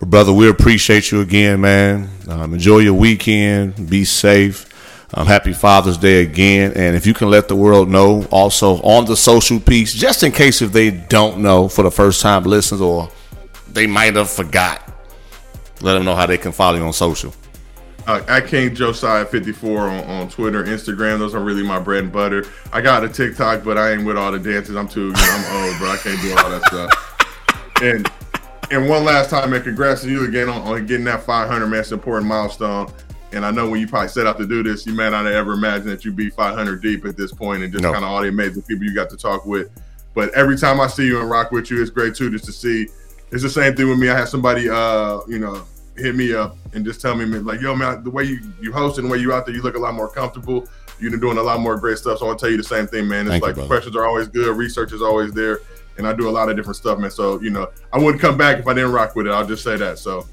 brother, 0.00 0.32
we 0.32 0.48
appreciate 0.48 1.12
you 1.12 1.20
again, 1.20 1.60
man. 1.60 2.08
Um, 2.28 2.54
enjoy 2.54 2.78
your 2.78 2.94
weekend. 2.94 3.90
Be 3.90 4.04
safe. 4.06 4.64
Um, 5.12 5.26
happy 5.26 5.52
Father's 5.52 5.98
Day 5.98 6.22
again. 6.22 6.72
And 6.76 6.96
if 6.96 7.06
you 7.06 7.12
can 7.12 7.28
let 7.28 7.48
the 7.48 7.56
world 7.56 7.90
know 7.90 8.24
also 8.30 8.80
on 8.80 9.04
the 9.04 9.16
social 9.16 9.60
piece, 9.60 9.92
just 9.92 10.22
in 10.22 10.32
case 10.32 10.62
if 10.62 10.72
they 10.72 10.90
don't 10.90 11.38
know 11.38 11.68
for 11.68 11.82
the 11.82 11.90
first 11.90 12.22
time 12.22 12.44
listens 12.44 12.80
or 12.80 13.10
they 13.70 13.86
might 13.86 14.16
have 14.16 14.30
forgot. 14.30 14.82
Let 15.82 15.94
them 15.94 16.06
know 16.06 16.14
how 16.14 16.26
they 16.26 16.38
can 16.38 16.52
follow 16.52 16.78
you 16.78 16.84
on 16.84 16.92
social. 16.94 17.34
Uh, 18.08 18.24
at 18.26 18.46
King 18.46 18.74
Josiah 18.74 19.26
54 19.26 19.80
on, 19.80 20.04
on 20.04 20.28
Twitter, 20.30 20.64
Instagram. 20.64 21.18
Those 21.18 21.34
are 21.34 21.40
really 21.44 21.62
my 21.62 21.78
bread 21.78 22.04
and 22.04 22.12
butter. 22.12 22.46
I 22.72 22.80
got 22.80 23.04
a 23.04 23.08
TikTok, 23.08 23.62
but 23.62 23.76
I 23.76 23.92
ain't 23.92 24.06
with 24.06 24.16
all 24.16 24.32
the 24.32 24.38
dances. 24.38 24.76
I'm 24.76 24.88
too, 24.88 25.08
you 25.08 25.12
know, 25.12 25.18
I'm 25.20 25.64
old, 25.68 25.78
bro. 25.78 25.90
I 25.90 25.96
can't 25.98 26.20
do 26.22 26.30
all 26.38 26.48
that 26.48 26.62
stuff. 26.64 27.82
And 27.82 28.10
and 28.70 28.88
one 28.88 29.04
last 29.04 29.28
time, 29.28 29.50
man, 29.50 29.62
congrats 29.62 30.00
to 30.02 30.10
you 30.10 30.24
again 30.26 30.48
on, 30.48 30.62
on 30.62 30.86
getting 30.86 31.04
that 31.04 31.22
500, 31.22 31.66
man. 31.66 31.80
It's 31.80 31.90
an 31.92 31.98
important 31.98 32.28
milestone. 32.28 32.90
And 33.32 33.44
I 33.44 33.50
know 33.50 33.68
when 33.68 33.78
you 33.78 33.86
probably 33.86 34.08
set 34.08 34.26
out 34.26 34.38
to 34.38 34.46
do 34.46 34.62
this, 34.62 34.86
you 34.86 34.94
may 34.94 35.10
not 35.10 35.26
have 35.26 35.34
ever 35.34 35.52
imagined 35.52 35.90
that 35.90 36.02
you'd 36.04 36.16
be 36.16 36.30
500 36.30 36.80
deep 36.82 37.04
at 37.04 37.14
this 37.14 37.30
point 37.32 37.62
and 37.62 37.70
just 37.70 37.82
No. 37.82 37.92
kind 37.92 38.04
of 38.04 38.10
all 38.10 38.22
the 38.22 38.28
amazing 38.28 38.62
people 38.62 38.84
you 38.84 38.94
got 38.94 39.10
to 39.10 39.18
talk 39.18 39.44
with. 39.44 39.68
But 40.14 40.32
every 40.32 40.56
time 40.56 40.80
I 40.80 40.86
see 40.86 41.06
you 41.06 41.20
and 41.20 41.28
rock 41.28 41.50
with 41.52 41.70
you, 41.70 41.80
it's 41.82 41.90
great 41.90 42.14
too, 42.14 42.30
just 42.30 42.46
to 42.46 42.52
see. 42.52 42.88
It's 43.30 43.42
the 43.42 43.50
same 43.50 43.76
thing 43.76 43.86
with 43.88 43.98
me. 43.98 44.08
I 44.08 44.16
had 44.16 44.28
somebody, 44.28 44.70
uh, 44.70 45.20
you 45.28 45.38
know, 45.38 45.62
hit 45.98 46.14
me 46.14 46.34
up 46.34 46.56
and 46.72 46.84
just 46.84 47.00
tell 47.00 47.14
me, 47.14 47.24
man, 47.24 47.44
like, 47.44 47.60
yo, 47.60 47.74
man, 47.74 48.02
the 48.04 48.10
way 48.10 48.24
you 48.24 48.40
you 48.60 48.72
host 48.72 48.98
and 48.98 49.06
the 49.08 49.12
way 49.12 49.18
you 49.18 49.32
out 49.32 49.46
there, 49.46 49.54
you 49.54 49.62
look 49.62 49.76
a 49.76 49.78
lot 49.78 49.94
more 49.94 50.08
comfortable. 50.08 50.66
You're 51.00 51.16
doing 51.16 51.38
a 51.38 51.42
lot 51.42 51.60
more 51.60 51.76
great 51.76 51.98
stuff. 51.98 52.18
So 52.18 52.24
I 52.24 52.28
want 52.28 52.40
to 52.40 52.44
tell 52.44 52.50
you 52.50 52.56
the 52.56 52.64
same 52.64 52.86
thing, 52.86 53.06
man. 53.06 53.26
It's 53.26 53.30
Thank 53.30 53.42
like 53.44 53.54
the 53.54 53.66
questions 53.66 53.94
are 53.94 54.04
always 54.06 54.26
good, 54.28 54.56
research 54.56 54.92
is 54.92 55.00
always 55.00 55.32
there, 55.32 55.60
and 55.96 56.06
I 56.06 56.12
do 56.12 56.28
a 56.28 56.30
lot 56.30 56.48
of 56.48 56.56
different 56.56 56.76
stuff, 56.76 56.98
man. 56.98 57.10
So 57.10 57.40
you 57.40 57.50
know, 57.50 57.68
I 57.92 57.98
wouldn't 57.98 58.20
come 58.20 58.36
back 58.36 58.58
if 58.58 58.66
I 58.66 58.74
didn't 58.74 58.92
rock 58.92 59.14
with 59.14 59.26
it. 59.26 59.30
I'll 59.30 59.46
just 59.46 59.62
say 59.62 59.76
that. 59.76 59.98
So. 59.98 60.26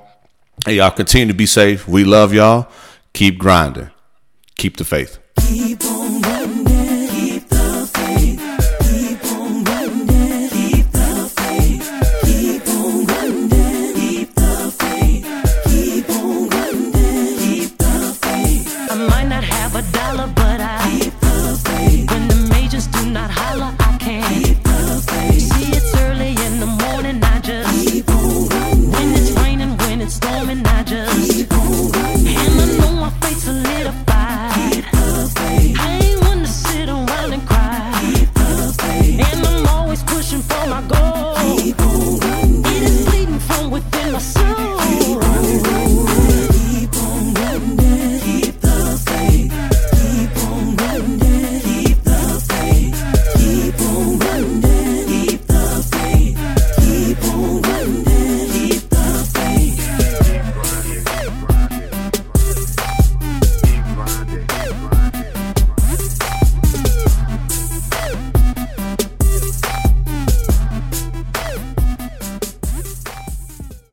Hey, 0.64 0.76
y'all 0.76 0.92
continue 0.92 1.26
to 1.28 1.34
be 1.34 1.46
safe. 1.46 1.88
We 1.88 2.04
love 2.04 2.32
y'all. 2.32 2.68
Keep 3.14 3.38
grinding. 3.38 3.90
Keep 4.56 4.76
the 4.76 4.84
faith. 4.84 5.18
Keep. 5.40 5.80